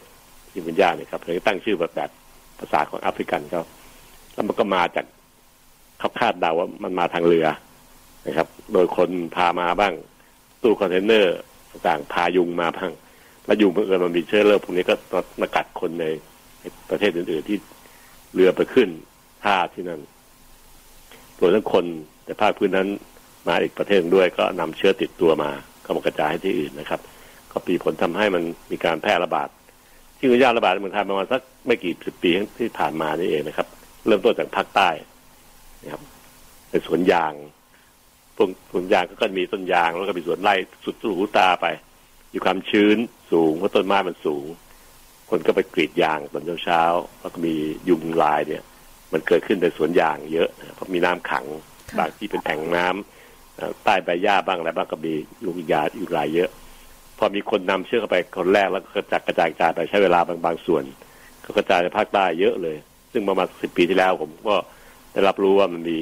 [0.51, 2.09] ชิคุนกุนยาเนี่ยครับเลยตั้งชื่อแบบแบบ
[2.59, 3.63] ภาษาของแอฟริกันเขา
[4.35, 5.05] แล้วมันก็มาจาก
[5.99, 7.47] เขาคาดเดาว่ามันมาทางเรือ
[8.27, 9.93] นะครับ โดยคนพามาบ้าง
[10.61, 11.37] ตู้คอนเทนเนอร์
[11.87, 12.91] ต่างพายุงมาบ้าง
[13.45, 14.95] แล้วยุงเผอิญมันมีเชื้อโรคพวกนี้ก็
[15.41, 16.05] มากัดคนใน
[16.89, 17.57] ประเทศอื่นๆที่
[18.33, 18.89] เรือไปขึ้น
[19.43, 20.01] ท่าที่นั่น
[21.39, 21.85] รวมทั้งคน
[22.25, 22.87] แต่ภาคพื้นนั้น
[23.47, 25.51] มาอีกประเทศหนึ่งด้วยก็นำเชื้อติดตัวมา
[25.85, 26.99] ก็มากระจายให้ที่อื่นนะครับ
[27.51, 29.49] ก็ปีผลทำให้มันมีการแพร่ระบาด
[30.17, 33.67] ที่คุณย่าระบาดในเมืองไทยประมาณสักไม่กี่สิบปีที่ผ่านมานี่เองนะครับ
[34.07, 34.89] เริ่มต้นจากภาคใต้
[35.83, 36.01] นะครับ
[36.69, 37.33] เป็นสวนยาง
[38.35, 41.65] พวกสวนยางก็มีต้นยาง แล้วก็มีสวนไร่สุดหูตาไป
[42.31, 42.97] อยู่ความชื้น
[43.31, 44.45] สูงเพราะต้นไม้มันสูง
[45.29, 47.53] คนก็ไปกรีดยางตอนเช้าๆแล้วก็มี
[47.89, 48.63] ยุงลายเนี่ย
[49.13, 51.45] มันเกิดขึ้นในสวนยางเยอะนะเพราะมีน้ำขัง
[51.89, 55.13] ค่ะบางที่เป็นแอ่งน้ำเอ่อใต้ใบหญ้าบ้างอะไรบ้างก็มี
[55.43, 56.49] ยุงยายุงลายเยอะ
[57.17, 60.83] พอมีคนนำเชื้อเข้าไปคนแรกแล้วก็กระจายกระจายกระจายไปใช้เวลาบางบางส่วน
[61.43, 62.77] ก็กระจายในภาคใต้เยอะเลย
[63.15, 64.55] ซึ่งประมาณสิบปีที่แล้ว ผมก็
[65.13, 65.99] ได้รับรู้ว่ามันมี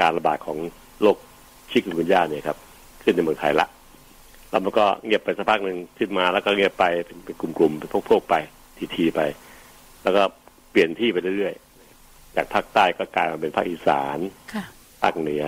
[0.00, 0.58] การระบาดของ
[1.02, 1.16] โรค
[1.70, 2.58] ชิคุกุนย่าเนี่ยครับ
[3.02, 3.66] ขึ้นในเมืองไทยละ
[4.50, 8.34] แล้วมันก็เงียบไปสักพักหนึ่งขึ้นมาแล้วก็เงียบไปเป็นเป็นกลุ่มๆเป็นพวกๆไป
[8.96, 9.20] ทีๆไป
[10.02, 10.22] แล้วก็
[10.70, 14.18] เปลี่ยนที่ไปเรื่อยๆจากภาคใต้ก็กลายมาเป็นภาคอีสาน
[14.52, 14.64] ค่ะ
[15.02, 15.44] ภาคเหนือ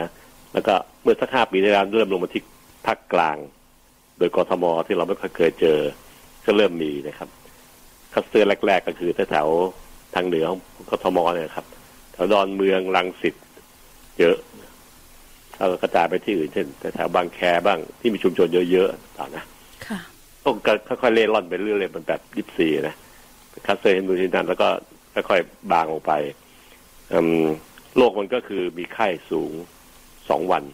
[0.52, 2.42] แล้วก็เมื่อสักห้าปีที่แล้วเริ่มลงมาที่
[2.86, 3.36] ภาคกลาง
[4.18, 5.78] โดยกทมที่เราไม่ค่อยเคยเจอ
[6.44, 7.28] ก็เริ่มมีนะครับ
[8.12, 9.85] คัสเตอร์แรก ๆ ก็คือแถวๆ
[10.16, 10.60] ทางเหนือของ
[10.90, 11.66] กทมเนี่ยครับ
[12.12, 13.34] แถวดอนเมืองลังสิต
[14.20, 14.36] เยอะ
[15.56, 19.44] แล้วก็กระจายไปที่อื่นเช่นแถวๆบางแคบ้างที่มีชุมชนเยอะๆต่างนะ
[19.86, 20.00] ค่ะ
[20.44, 20.56] ต้อง
[21.02, 22.94] ค่อยๆเล่ร่อนไปเรื่อยๆมันแบบยิบซีนะ
[23.66, 24.68] คัสเตอร์เห็นดูที่นั่นแล้วก็
[25.14, 26.12] ค่อยๆบางลงไป
[27.12, 27.46] อืม
[27.96, 29.52] โรคมันก็คือมีไข้สูง
[30.28, 30.64] สองวัน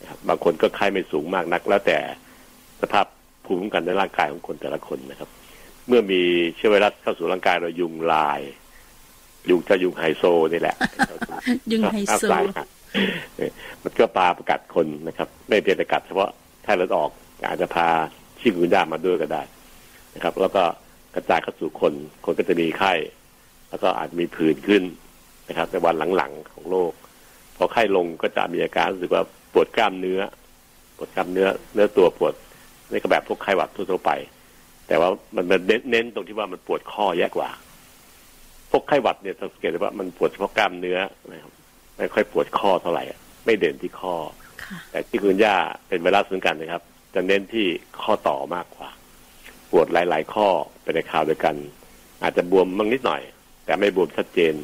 [0.00, 1.98] นะครับบางคนก็ไข้ไม่สูงมากนัก แล้วแต่
[2.80, 3.06] สภาพ
[3.44, 5.30] ภูมิคุ้มกันในร่างกายของคนแต่ละคนนะครับ
[5.88, 6.22] เมื่อมี
[6.56, 8.40] เชื้อไวรัสเข้าสู่ร่างกายเรายุงลาย
[9.50, 10.76] ยุงจะยุงไฮโซนี่แหละ
[11.72, 12.66] ยุงไฮโซสายหัด
[13.36, 16.30] เนี่ยมันก็ปลาประกัดคนนะครับ ไม่เพียงแต่กัดเฉพาะ
[16.64, 17.10] ไข้เลือดออก
[17.48, 17.86] อาจจะพา
[18.40, 19.42] ชิคุนย่ามาด้วยก็ได้
[20.14, 20.62] นะครับ แล้วก็
[21.14, 21.92] กระจายเข้าสู่คน
[22.24, 22.92] คนก็จะมีไข้
[23.70, 24.82] แล้วก็อาจมีผื่นขึ้น
[25.48, 26.92] นะครับ ในวันหลังๆของโรค
[27.56, 29.22] พอไข้ลงก็จะมีอาการรู้สึกว่า
[29.52, 30.20] ปวดกล้ามเนื้อ
[30.96, 32.34] ปวดกล้ามเนื้อ เนื้อตัวปวด
[32.90, 34.12] นี่ก็แบบพวกไข้หวัดทั่วๆไป
[34.88, 37.50] แต่ว่ามันมันเน้นเน้นตรงที่ว่ามันปวดข้อแยกกว่า
[38.70, 40.98] พวกไข้หวัดเนี่ยสังเกตได้ว่ามันปวดเฉพาะกล้ามเนื้อ
[41.32, 41.52] นะครับ
[41.96, 44.14] ไม่ค่อยปวดข้อเท่าไหร่อะไม่เด่นที่ข้อ
[44.64, 45.56] ค่ะแต่ที่คุณย่า
[45.88, 46.82] เป็นไวรัสเหมือนกันนะครับ
[47.14, 47.66] จะเน้นที่
[48.02, 48.88] ข้อต่อมากกว่า
[49.70, 50.48] ปวดหลาย ๆ ข้อ
[50.82, 51.54] เป็นในข่าวเดียวกัน
[52.22, 53.22] อาจจะบวมบ้างนิดหน่อย
[53.64, 54.54] แต่ไม่บวมชัดเจน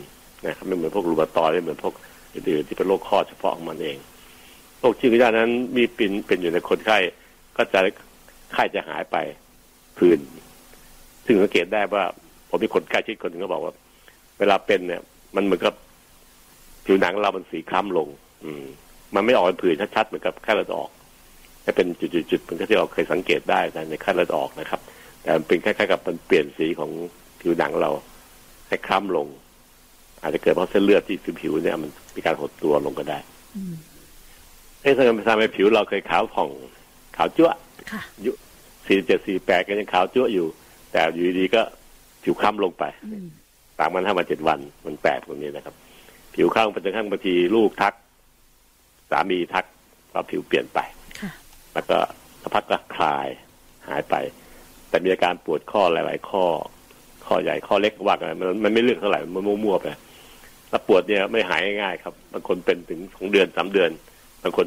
[0.47, 1.95] นะครับไม่เหมือนพวกรูมาตอยด์ไม่เหมือนพวก
[2.35, 3.99] อื่นๆที่เป็นโรคข้อเฉพาะของมันเอง
[4.81, 6.99] โรคชิคุนย่านั้นมีเป็นเป็นอยู่ในคนไข้
[7.57, 7.81] ก็จะ
[8.53, 9.17] ไข้จะหายไป
[9.99, 10.19] ผื่น
[11.27, 12.05] ซึ่งสังเกตได้ว่า
[12.49, 13.75] ผมมีคนใกล้ชิดคนหนึงก็บอกว่า
[14.39, 15.03] เวลาเป็นเนี่ย
[15.37, 15.75] มันเหมือนกับ
[16.87, 18.09] ผิวหนังเรามันสีคล้ำลง
[18.45, 18.65] อืม
[19.15, 20.91] มันไม่ออกเป็นผื่นชัดๆเหมือนกับไข้เลือดออก
[21.63, 21.87] ให้เป็น
[22.31, 23.61] จุดๆๆเหมือนกับที่เราเคยสังเกตได้
[23.91, 24.81] ในไข้เลือดออกนะครับ
[25.23, 26.91] แต่มันเป็นคล้ายๆกับมันเปลี่ยนสีของ
[27.41, 27.91] ผิวหนังเรา
[28.69, 29.27] ให้คล้ำลง
[30.23, 33.19] อาจจะเกิดเพราะเส้นเลือดที่ผิวเนี่ย มันมีการหดตัวลงก็ได้
[33.57, 33.75] อืม
[34.83, 36.51] เอ้ยทำไมทำไมผิวเราเคยขาวผ่อง
[37.17, 37.59] ขาวจั๊วะ
[37.93, 38.33] ค่ะยุ
[38.91, 40.47] สี่เจ็ดสี่แปดก็ยังขาวจั๊วะอยู่
[40.93, 41.63] แต่อยู่ดีๆก็
[42.23, 43.27] ผิวคล้ำลงไปอืม
[43.79, 45.75] สามวันห้าวันเจ็ดวันมันแปลกตรงนี้นะครับ
[46.35, 47.95] ผิวข้างไปจนกระทั่งบางทีลูกทัก
[49.11, 49.65] สามีทัก
[50.13, 50.79] ก็ผิวเปลี่ยนไป
[51.21, 51.31] ค่ะ
[51.75, 51.99] แล้วก็
[52.43, 53.29] สักพักก็คลาย
[53.89, 54.15] หายไป
[54.89, 56.45] แต่มีอาการปวดข้อหลาย ๆ ข้อ
[57.27, 59.87] ข้อใหญ่ข้อเล็กว่ากันมันมันไม่เลือกเท่าไหร่มันมั่วๆไป
[60.71, 63.91] แล้วปวดเนี่ยไม่หายง่ายๆครับบางคนเป็นถึงสองเดือนสามเดือน
[64.43, 64.67] บางคน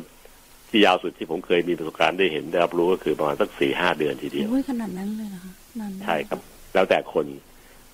[0.73, 6.39] ที่ยาวสุดที่ผมเคยมีประสบการณ์ได้เห็นได้รับรู้ก็คือประมาณสักสี่ห้าเดือนทีเดียวโอ้ยขนาดนั้นเลยเหรอคะนานมากใช่ครับ
[6.73, 7.25] แล้วแต่คน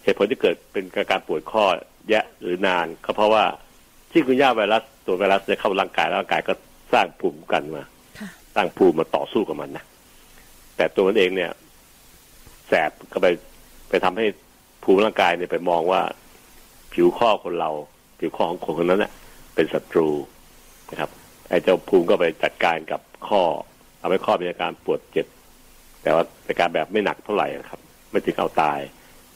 [0.04, 1.64] เหตุผลที่เกิดเป็นการปวดข้อ
[2.10, 3.44] แยะหรือนานก็เพราะว่า
[4.12, 6.54] ที่คุณย่าไวรัสตัวไวรัสเนี่ยเข้าร่างกายแล้วร่างกายก็
[6.94, 7.84] สร้างภูมิคุ้มกันมา
[8.20, 9.84] ค่ะสร้างภูมิมาต่อสู้กับมันนะ
[10.78, 11.52] แต่ตัวมันเองเนี่ย
[12.68, 13.28] แสบก็ไป
[13.90, 14.26] ไปทำให้
[14.84, 16.02] ภูมิร่างกายเนี่ยไปมองว่า
[16.94, 17.72] ผิวข้อคนเรา
[18.20, 19.12] ผิวข้อของคนคนนั้นเน่ะ
[19.56, 20.10] เป็นศัตรู
[20.92, 21.10] นะครับ
[21.50, 23.42] ไอ้เจ้าภูมิก็ไปจัดการกับข้อ
[24.02, 25.28] ทำให้ข้อมีอาการปวดเจ็บ
[26.04, 27.80] แต่ว่าเป็นการแบบไม่หนักเท่าไหร่นะครับ
[28.12, 28.80] ไม่ถึงเอาตาย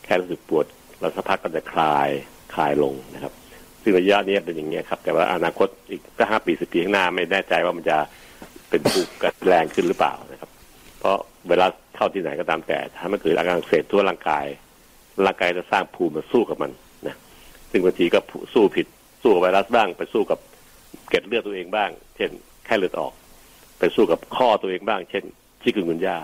[0.04, 0.66] แค่รู้สึกปวด
[1.00, 2.10] แล้วสักพักก็จะคลาย
[2.54, 3.34] คลายลงนะครับ
[3.82, 7.98] ซึ่งระยะนี้เป็นอย่างนี้ยครับ แต่ว่าอนาคตอีกสักห้าปีสิบปีข้างหน้าไม่แน่ใจว่ามันจะ
[8.70, 10.50] เป็นภูมิกันแรงขึ้นหรือเปล่านะครับ
[11.00, 11.18] เพราะ
[11.50, 14.46] เวลาเข้าที่ไหนก็ตามแต่ ถ้ามันเกิดอาการเสบทั่วร่างกาย
[15.26, 16.72] ร่างกายจะสร้างภูมิมาสู้กับมัน
[17.08, 17.16] นะ
[17.72, 18.20] ซึ่งบางทีก็
[18.54, 18.88] สู้ผิด
[19.22, 20.40] สู้กับไวรัสบ้างไปสู้กับ
[21.14, 22.32] เกล็ดเลือดตัวเองบ้าง เช่น
[22.66, 23.14] ไข้เลือดออก
[23.80, 25.24] ไปสู้กับข้อตัวเองบ้าง เช่น
[25.62, 26.18] ชิคุนกุนย่า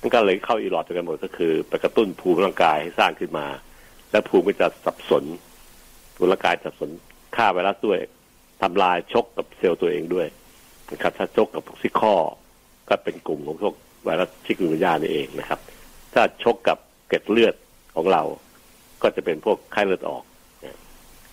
[0.00, 3.46] ค่นก็เลยเข้าอีหลอดกันหมดก็คือไปกระตุ้นภูมิร่างกายให้สร้างขึ้นมา
[4.10, 5.24] และภูมิก็จะสับสน
[6.14, 6.90] ภูมิร่างกายสับสน
[7.36, 7.98] ฆ่าไวรัสด้วย
[8.62, 10.26] ทำลายชกกับเซลล์ตัวเองด้วย
[10.92, 12.14] นะครับถ้าชกกับพวกซิข้อ
[12.88, 15.60] ก็เป็นกลุ่มของพวกไวรัสชิคุนกุนย่านี่เองนะครับ
[16.14, 17.54] ถ้าชกกับเกล็ดเลือด
[17.96, 18.22] ของเรา
[19.02, 20.22] ก็จะเป็นพวกไข้เลือดออก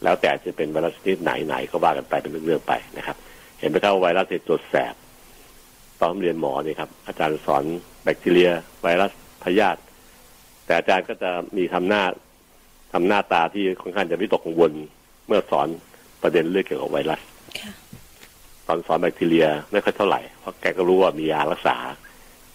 [0.04, 3.18] แล้วแต่จะเป็นไวรัสชนิดไหนๆก็ว่ากันไปเป็นเรื่องๆไปนะครับ
[3.60, 4.96] เห็นไหมครับว่าไวรัสเป็นตัวแสบ
[6.00, 7.64] ตอนผมเรียนหมอเนี่ยครับอาจารย์สอน
[8.04, 9.12] แบคทีเรีย ไวรัส
[9.44, 9.80] พยาธิ
[10.66, 12.04] แต่อาจารย์ก็จะมีทำหน้า
[12.94, 14.72] ทำหน้าตาที่ค่อนข้างจะวิตกกังวล
[15.28, 15.68] เมื่อสอน
[16.22, 17.20] ประเด็นเรื่องเกี่ยวกับไวรัส
[17.60, 17.72] ค่ะ
[18.68, 21.78] ตอนสอนแบคทีเรียไม่ค่อยเท่าไหร่เพราะแกก็รู้ว่ามียารักษา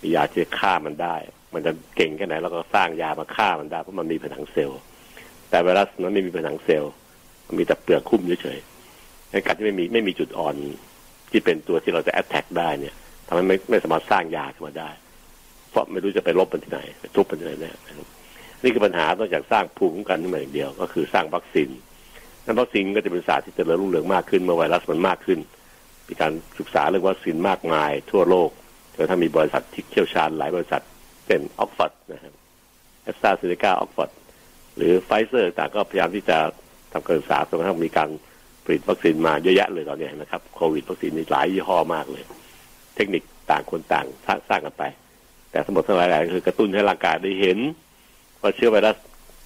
[0.02, 1.16] มียาที่จะฆ่ามันได้
[1.54, 4.80] มันจะเก่งแค่ไหนเราก็สร้างยามาฆ่ามันได้เพราะมันมีผนังเซลล์
[5.50, 6.92] แต่ไวรัสนั้นไม่มีผนังเซลล์
[7.58, 10.54] มีแต่เปลือกคุ้มเฉยๆในการที่ไม่มีไม่มีจุดอ่อน
[11.30, 12.94] ที่เป็นตัวที่เราจะ attack ได้เนี่ย
[13.26, 14.90] ทำให้ไม่ไม่สามารถสร้างยาขึ้นมาได้
[15.70, 17.70] เพราะไม่รู้จะไปลบมันที่ไหนไปทุบมันที่ไหนแน่
[18.62, 21.68] นี่คือปัญหานอกจากสร้างภูมิคุ้มกันขึ้นมาอย่างเดียว ก็คือสร้างวัคซีน
[22.44, 25.38] นั้นวัคซีนก็จะเป็นศาสตร์ที่เจริญรุ่งเรืองมากขึ้นเมื่อไวรัสมันมากขึ้น
[26.08, 28.50] มีการศึกษาเรื่องวัคซีนมากมาย ทั่วโลก
[28.94, 30.82] จนถ้ามีบริษัทที่เชี่ยวชาญหลายบริษัท
[31.26, 32.32] เช่นออกซ์ฟอร์ดนะครับ
[33.02, 34.10] แอสตราเซเนกาออกซ์ฟอร์ด
[34.76, 36.38] หรือไฟเซอร์ต่างก็พยายามที่จะ
[36.94, 38.08] ทำการศึกษาจนกระทั่งมีการ
[38.64, 42.24] ผลิตวัคซีนมาเยอะแยะเลยตอนนี้นะครับโควิดวัคซีนมีหลายยี่ห้อมากเลย
[42.96, 44.84] เทคนิคต่างคนต่างสร้างสร้างกันไป
[45.50, 47.58] แต่ทั้งหมดทั้งหลายคือกระตุ้นให้ร่างกายได้เห็น
[48.40, 48.96] ว่าเชื้อไวรัส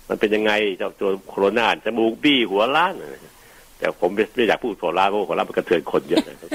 [0.09, 2.95] มันเป็นยังไงเจ้าตัวโคโรนาจมูกบี้หัวล้าน
[3.79, 6.51] แต่ผมไม่อยากพูดหัวล้านเพราะหัวล้านมันกระเทือนคนเยอะนะครับ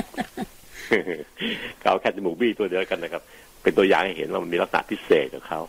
[1.82, 3.22] ก็เอาแค่จมูกบี้ตัวเดียวกันนะครับ
[3.62, 5.60] เป็นตัวอย่างให้เห็นว่ามันมีลักษณะพิเศษกับเขา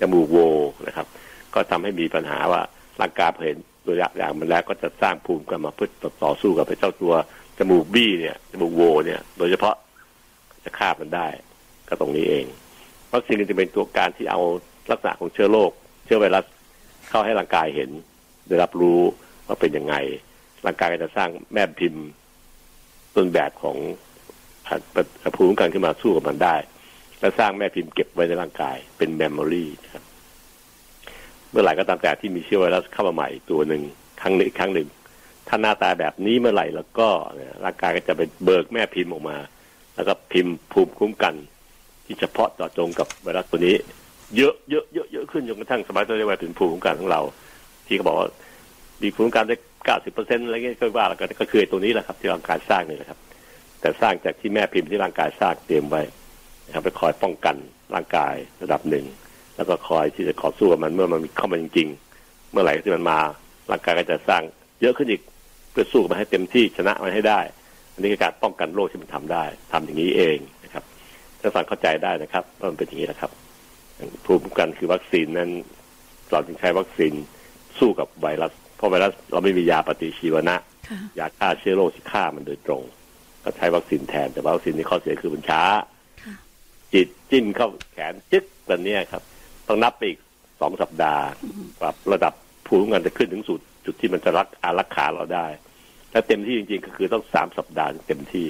[0.00, 0.38] จมูกโว
[0.86, 1.06] นะครับ
[1.54, 2.60] ก็ทำให้มีปัญหาว่า
[3.00, 3.58] ร่างกายเห็น
[3.88, 5.90] ตัวอย่างมันแล้วก็จะสร้างภูมิกันมาเพื่อ
[6.24, 7.14] ต่อสู้กับไอ้เจ้าตัว
[7.58, 9.74] จมูกบี้เนี่ยจมูกโวเนี่ย โดยเฉพาะ
[10.64, 11.28] จะฆ่ามันได้
[11.88, 12.44] ก็ตรงนี้เอง
[13.12, 14.40] วัคซีนจะเป็นตัวการที่เอา
[14.90, 15.70] ลักษณะของเชื้อโรค
[16.04, 16.44] เชื้อไวรัส
[17.08, 17.90] เข้าให้ร่างกายเห็น
[18.48, 19.00] ได้รับรู้
[19.46, 19.94] ว่าเป็นยังไง
[20.66, 22.04] ร่างกายก็จะสร้างแม่พิมพ์
[23.16, 23.76] ต้นแบบของ
[25.36, 26.56] ภูมิคุ้มกันขึ้นมาสู้กับมันได้
[27.20, 30.04] และสร้างแม่พิมพ์เก็บไว้ในร่างกายเป็น memory ครับ
[31.50, 33.82] เมื่อไหร่ก็ตามแต่ที่มีเชื้อไวรัสเข้ามาใหม่ตัวหนึ่ง
[34.20, 34.88] ครั้งหนึ่งครั้งหนึ่ง
[35.48, 37.08] ถ้าหน้าตาแบบนี้เมื่อไหร่แล้วก็
[37.64, 39.36] ร่างกายก็จะไปเบิกแม่พิมพ์ออกมา
[39.96, 41.34] แล้วก็พิมพ์ภูมิคุ้มกัน
[42.04, 43.76] ที่เฉพาะเจาะจงกับไวรัสตัวนี้
[44.36, 47.20] เยอะเยอะเยอะเยอะขึ้นจนกระทั่งสมัยตัวเรียกว่าถึงภูมิคุ้มกันของเรา
[47.86, 48.28] ที่เขาบอกว่า
[49.02, 53.18] มีภูมิคุ้มกันได้เก้าสิบเปอร์เซ็นต์อะไรเงี้ยก็ว่าแล้วก็คือตัวนี้แหละครับ ที่ร่างกายสร้างนี่แหละครับ
[53.80, 56.02] แต่สร้างจากที่แม่พิมพ์ที่ร่างกายสร้างเตรียมไว้
[56.66, 57.56] นะครับไปคอยป้องกัน
[57.94, 59.04] ร่างกายระดับหนึ่ง
[59.58, 61.88] แล้วก็คอยที่จะขอสู้กับมันเมื่อมันเข้ามาจริง
[62.20, 63.18] ๆ เมื่อไหร่ที่มันมา
[63.70, 64.42] ร่างกายก็จะสร้าง
[64.80, 65.22] เยอะขึ้นอีก
[65.70, 67.40] เพื่อสู้มันให้เต็มที่ชนะมันให้ได้
[67.94, 70.84] อันนี้คือการป้องกันโรคที่มันทำได้ทำอย่างนี้เองนะครับ
[71.40, 73.30] ถ้าฟังเข้าใจได้นะครับว่ามันเป็นอย่างนี้นะครับ
[74.24, 75.50] ภูมิคุ้มกันคือวัคซีนนั้น
[76.30, 77.12] เราจึงใช้วัคซีน
[77.78, 80.56] สู้กับไวรัสเพราะไวรัสเราไม่มียาปฏิชีวนะ
[81.18, 82.82] ยาฆ่าเชื้อโรคที่ฆ่ามันโดยตรง
[83.44, 85.62] ก็ใช้วัคซีนแทนแต่วัคซีนนี้ข้อเสียคือมันช้า
[86.94, 89.22] จิตจิ้มเข้าแขนจึ๊กแบบนี้ครับ
[89.68, 90.18] ต้องนับไปอีก
[90.60, 91.24] สองสัปดาห์
[91.80, 92.32] ปรับระดับ
[92.66, 95.46] ภูมิคุ้มกันจะขึ้นถึงสุดจุดที่มันจะรักอารักขาเราได้
[96.12, 98.46] ถ้าเต็มที่จริงๆ ก็คือต้องสามสัปดาห์เต็มที่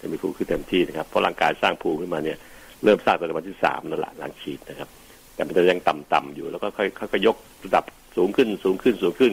[0.00, 2.38] จะมีภูมิคือเต็มที่นะครับเพราะร่างกายสร้างภูมิขึ้นมาเนี่ย
[2.84, 4.88] เริ่มสร้างตั้งแต่วันที่สามนั่นแหละหลังฉีดนะครับ
[5.34, 6.82] แต่มันจะยังต่ำๆอยู่แล้วก็ค่
[7.16, 7.84] อยๆยกระดับ
[8.16, 9.32] สูงขึ้นสูงขึ้นสูงขึ้น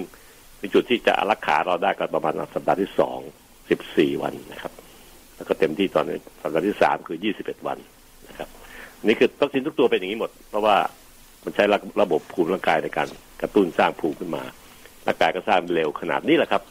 [0.60, 3.20] ในจุดที่จะอารักขาเราได้ก็ประมาณสัปดาห์ที่สอง
[3.70, 4.74] สิบสี่วันนะครับ
[5.36, 6.06] แล้วก็เต็มที่ตอน
[6.42, 7.78] สัปดาห์ที่สามคือยี่สิบเอ็ดวัน
[8.30, 8.50] นะครับ
[9.04, 10.76] นี่คือวัคซีนทุกตัวเป็นอย่างนี้หมด เพราะว่า
[11.48, 11.66] มันใช้
[12.02, 13.08] ระบบภูมิร่างกายในการ
[13.42, 14.44] กระตุ้นสร้างภูมิขึ้นมา
[15.08, 16.62] ร่างกายก็สร้างเร็วขนาดนี้แหละครับ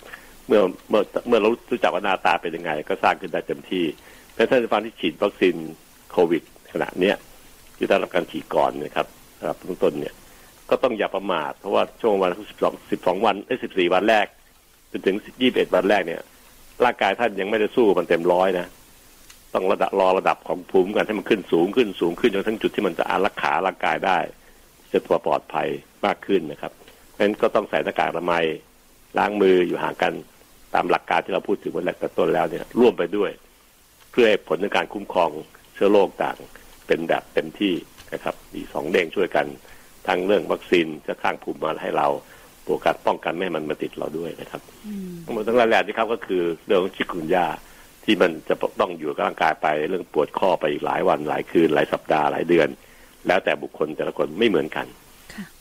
[0.46, 3.84] เมื่อเมื่อเมื่อเรารู้จักว่าหน้าตาเป็นยังไง ก็สร้างขึ้นได้เต็มที่
[4.34, 5.56] แต่ท่านฟังที่ฉีดวัคซีน
[6.10, 7.16] โควิดขณะเนี้ย
[7.76, 9.06] ที่ได้รับการฉีดก่อนนะครับ
[9.46, 10.14] ครับเบื้องต้นเนี่ย
[10.70, 14.26] ก็ต้องอย่าประมาทเพราะว่าช่วงวันสิบสองสิบสองวันไอ้สิบสี่วันแรก
[14.90, 16.20] จนถึงยี่สิบเอ็ดวันแรกเนี่ย
[16.84, 18.66] ร่างกายท่านยังไม่ได้สู้มันเต็มร้อยนะ
[19.54, 24.18] ต้องระดับรอระดับของภูมิกันให้มันขึ้นสูงขึ้นสูงขึ้นจนทั้งจุดที่มันจะอารักขาร่างกายได้
[24.92, 25.68] จะปลอดภัย
[26.06, 26.72] มากขึ้นนะครับ
[27.18, 28.44] นั้นก็ต้องใส่หน้ากากอนามัย
[29.18, 30.12] ล้างมืออยู่ห่างกัน
[30.74, 33.30] ตามหลักการที่เราพูดถึงวันแรกต,ต้นแล้วเนี่ยร่วมไปด้วย
[34.10, 35.30] เพื่อให้ผลในการคุ้มครอง
[35.74, 36.36] เชื้อโรคต่าง
[36.86, 37.74] เป็นแบบเต็มที่
[38.12, 39.46] นะครับ มีสองเด้งช่วยกัน
[40.06, 42.08] ทั้งเรื่องวัคซีนจะสร้างภูมิมาให้เรา
[42.64, 44.60] โวการป้องกันไม่ให้มันมาติดเราด้วยนะครับ
[45.24, 47.46] ทั้งหมดทั้งหลายแหล่นี่ครับก็คือเรื่องชิคุนยา
[48.04, 52.68] ที่มันจะต้องอยู่กับร่างกายไปเรื่องปวดข้อไปอีกหลายวันหลายคืนหลายสัปดาห์หลายเดือน
[53.28, 54.86] แล้วแต่บุคคลแต่ละคนไม่เหมือนกัน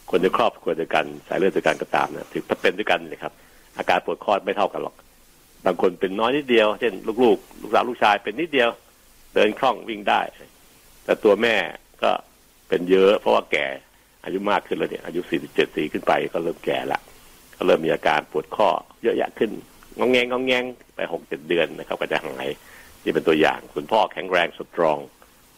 [0.09, 3.33] คนในครอบครัวเดียวกันสายเลือดเดียวกันก็ตามนะถึงถ้าเป็นด้วยกันเลยครับ
[3.77, 4.95] อาการปวดคอไม่เท่ากันหรอก
[5.65, 6.93] บางคนเป็นน้อยนิดเดียว เช่น
[7.23, 8.69] ลูกๆ ลูกสาวลูกชายเป็นนิดเดียว
[9.35, 10.21] เดินคล่องวิ่งได้
[11.03, 11.55] แต่ตัวแม่
[12.03, 12.11] ก็
[12.69, 13.65] เป็นเยอะ เพราะว่าแก่
[14.23, 16.99] อายุมากขึ้นแล้วเนี่ยอายุสี่สิบเจ็ดสี่ขึ้นไปก็เริ่มแก่ละ
[17.57, 18.69] ก็เริ่มมีอาการปวดข้อ
[19.03, 19.51] เยอะแยะขึ้น
[19.97, 20.63] งองแงงงองแงง
[20.95, 22.47] ไปหกเจ็ดเดือนนะครับก็จะหาย
[23.03, 24.97] นี่เป็นตัวอย่าง คุณพ่อแข็งแรงสตรอง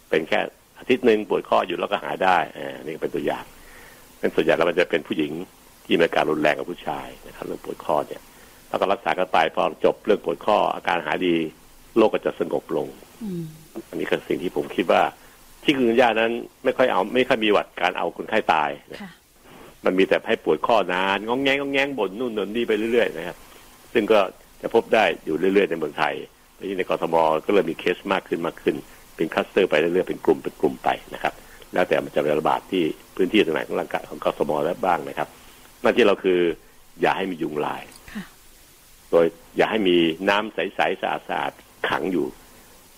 [0.09, 0.39] เป็นแค่
[0.79, 2.37] อาทิตย์หนึ่งปวดข้ออยู่แล้วก็หายได้
[2.77, 3.43] อันนี่เป็นตัวอย่าง
[4.19, 5.31] เป็นส่วนใหญ่แล้วมันจะเป็นผู้หญิง
[5.85, 8.21] ที่มีอาการรุนแรงกับผู้ชายนะครับเรื่องปวดข้อเนี่ย
[8.69, 11.35] แล้วก็รักษากันไปพอจบเรื่องปวดข้ออาการหายดี
[11.97, 12.87] โรคก็จะสงบลง
[13.89, 15.01] อันนี้คือสิ่งที่ผมคิดว่า
[15.63, 16.31] ที่คุณย่านั้น
[16.63, 18.69] ไม่ค่อยเอาไม่ค่อยมีวัดการเอาคนไข้ตาย
[19.85, 23.37] มันมีแต่ให้ปวดข้อนานงองแงงงองแงงบ่นนู่นนนี่ไปเรื่อยๆนะครับ
[23.93, 24.19] ซึ่งก็
[24.61, 26.13] จะพบได้อยู่เรื่อยๆในเมืองไทย
[26.55, 27.15] แลที่ในกรทม
[27.45, 28.75] ก็เริ่มมีเคสมากขึ้นมากขึ้น
[29.17, 31.33] เป็นคัสเตอร์ไปเรื่อยๆเป็นกลุ่มเป็นกลุ่มไปนะครับ
[31.73, 32.83] แล้วแต่มันจะระบาดที่
[33.15, 35.27] พื้นที่ตรงไหนของร่างกายของกสมแล้วบ้างนะครับ
[35.81, 36.39] หน้าที่เราคือ
[37.01, 37.83] อย่าให้มียุงลาย
[39.11, 39.25] โดย
[39.57, 39.97] อย่าให้มี
[40.29, 42.25] น้ำใสๆสะอาดๆขังอยู่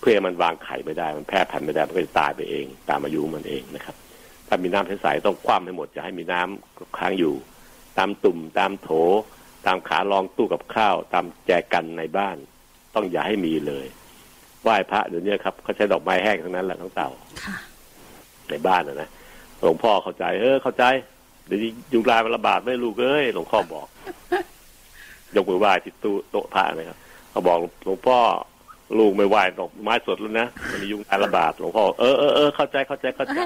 [0.00, 3.96] เพื่อมันวางไข่ไม่ได้มันแพร่พันธุ์ไม่ได้มันก็จะตายไปเอง ตามอายุมันเองนะครับ
[4.48, 7.34] ถ้ามีน้ำใสๆต้องคว่ำให้หมดอย่าให้มีน้ำค้างอยู่
[7.98, 8.88] ตามตุ่มตามโถ
[9.66, 12.36] ตามขารองตู้กับข้าว ตามแจกันในบ้าน
[12.94, 13.86] ต้องอย่าให้มีเลย
[14.62, 17.10] ไหว้พระเดี๋ยวนี้ครับเขาใช้ดอกไม้แห้งทั้งนั้นแหละทั้งเต่า
[18.48, 19.08] ในบ้านนะนะ
[19.58, 20.84] หลวงพ่อเข้าใจ เออ เข้าใจ
[21.46, 23.86] เดี๋ยวนี้ยุงลายมันระบาดไม่ลูกเอ้ยหลวงพ่อบอก
[25.34, 26.98] ยกมือไหว้ที่ตู้โต๊ะพระนะครับ
[27.30, 28.18] เขาบอกหลวงพ่อ
[28.98, 33.38] ลูกไม่ไหว้ดอกไม้สดแล้วนะมันมียุงลายระบาดหลวงพ่อเออเออเออเข้าใจเข้าใจเข้าใจ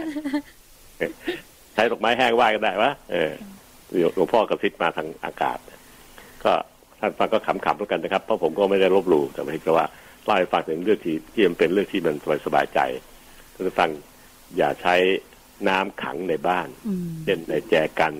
[1.74, 3.32] ใช้ดอกไม้แห้งไหว้กันได้ปะเออ
[4.16, 5.58] หลวงพ่อกระซิบมาทางอากาศ
[6.44, 6.52] ก็
[7.00, 9.86] ท่านฟังก็ขำๆแล้วกันนะครับ เพราะผมก็ไม่ได้ลบหลู่แต่ไม่ใช่ว่า
[10.24, 12.16] เล่าให้ฟังถึงเรื่องที่ที่มันเป็นเรื่องที่มัน
[12.46, 12.80] สบายใจ
[13.54, 13.90] ท่านฟัง
[14.56, 14.94] อย่าใช้
[15.68, 16.68] น้ำขังในบ้าน
[17.24, 18.14] เช่นในแจกัน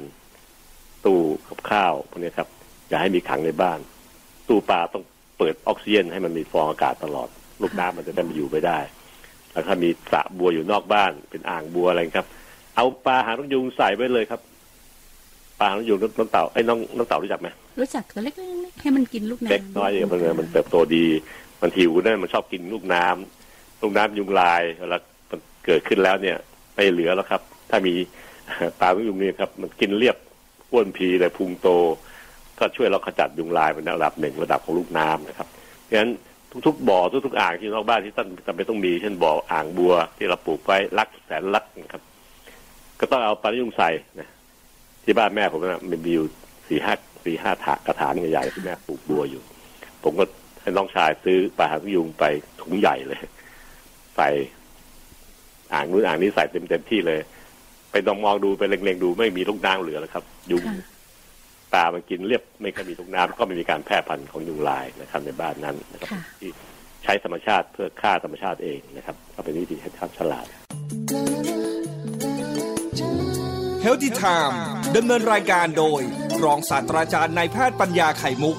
[1.04, 2.48] ตู้กับข้าวพวกนี้ครับ
[2.88, 3.78] อย่าให้มีขังในบ้าน
[4.48, 5.04] ตู้ปลาต้อง
[5.38, 7.28] เปิดออกซิเจนให้มันมีฟองอากาศตลอด
[7.62, 8.78] ลูกน้ำมันจะได้มาอยู่ไปได้
[9.52, 12.28] แล้วถ้ามีสระบัวอยู่นอกบ้าน เป็นอ่างบัวอะไรครับ
[12.76, 14.40] เอาปลาหางนกยุงใส่ไว้เลยครับ
[15.58, 17.48] ปลาหางนกยุงน้องเต่าไอ้น้องน้องเต่ารู้จักไหม
[17.80, 21.04] รู้จักตัวเล็กๆให้มันกินลูกน้ำเล็กน้อยมันมันเติบโตดี
[21.64, 24.98] มันหิวนั่นมันชอบกินลูกน้ำลูกน้ำยุงลายเวลา
[25.30, 26.36] มันเกิดขึ้นแล้วเนี่ย
[26.74, 27.40] ไม่เหลือแล้วครับ
[27.70, 27.94] ถ้ามี
[28.80, 30.16] ปลายุงนี่ครับ มันกินเรียบ
[30.70, 31.68] อ้วนพีเลยพุงโต
[32.58, 36.10] ก็ช่วยเราขจัดยุงลายเป็นระดับหนึ่งระดับของลูกน้ำนะครับเพราะฉะนั้น
[36.66, 42.02] ทุกๆบ่อทุกๆอ่างที่นอกบ้านที่ท่านจำเป็นต้องมีเช่นบ่ออ่างบัวที่เราปลูกไว้รักแสนรักนะครับ
[43.00, 43.90] ก็ต้องเอาปลายุงใส่
[44.20, 44.28] นะ
[45.04, 46.26] ที่บ้านแม่ผมนะมันมีอยู่
[46.68, 46.94] สี่ห้า
[47.24, 49.42] สี่ห้าถากระถางใหญ่ๆที่แม่ปลูกบัวอยู่
[50.04, 50.24] ผมก็
[50.76, 52.24] น้องชายซื้อปลาหางนกยุงไป
[52.60, 53.20] ถุงใหญ่เลย
[54.16, 54.28] ใส่
[55.72, 57.20] อ่างนู้นอ่างนี้ใส่เต็มเต็มๆที่เลย
[57.90, 60.76] ไปลองมองดูไปเล็งๆดูไม่มีลูกน้ำเหลือแล้วครับยุงค่ะ
[61.72, 66.50] ปลามันกินเรียบไม่ก็มีลูกน้ำก็ไม่มีการแพร่พันธุ์ของยุงลายนะครับ ในบ้านนั้นนะครับค่ะที่
[67.04, 70.46] ใช้ธรรมชาติเพื่อฆ่าธรรมชาติเองนะครับก็เป็นวิธีที่ฉลาด
[73.84, 74.54] Healthy Time
[74.96, 76.00] ดำเนินรายการโดย
[76.44, 78.56] รองศาสตราจารย์นายแพทย์ปัญญาไข่มุก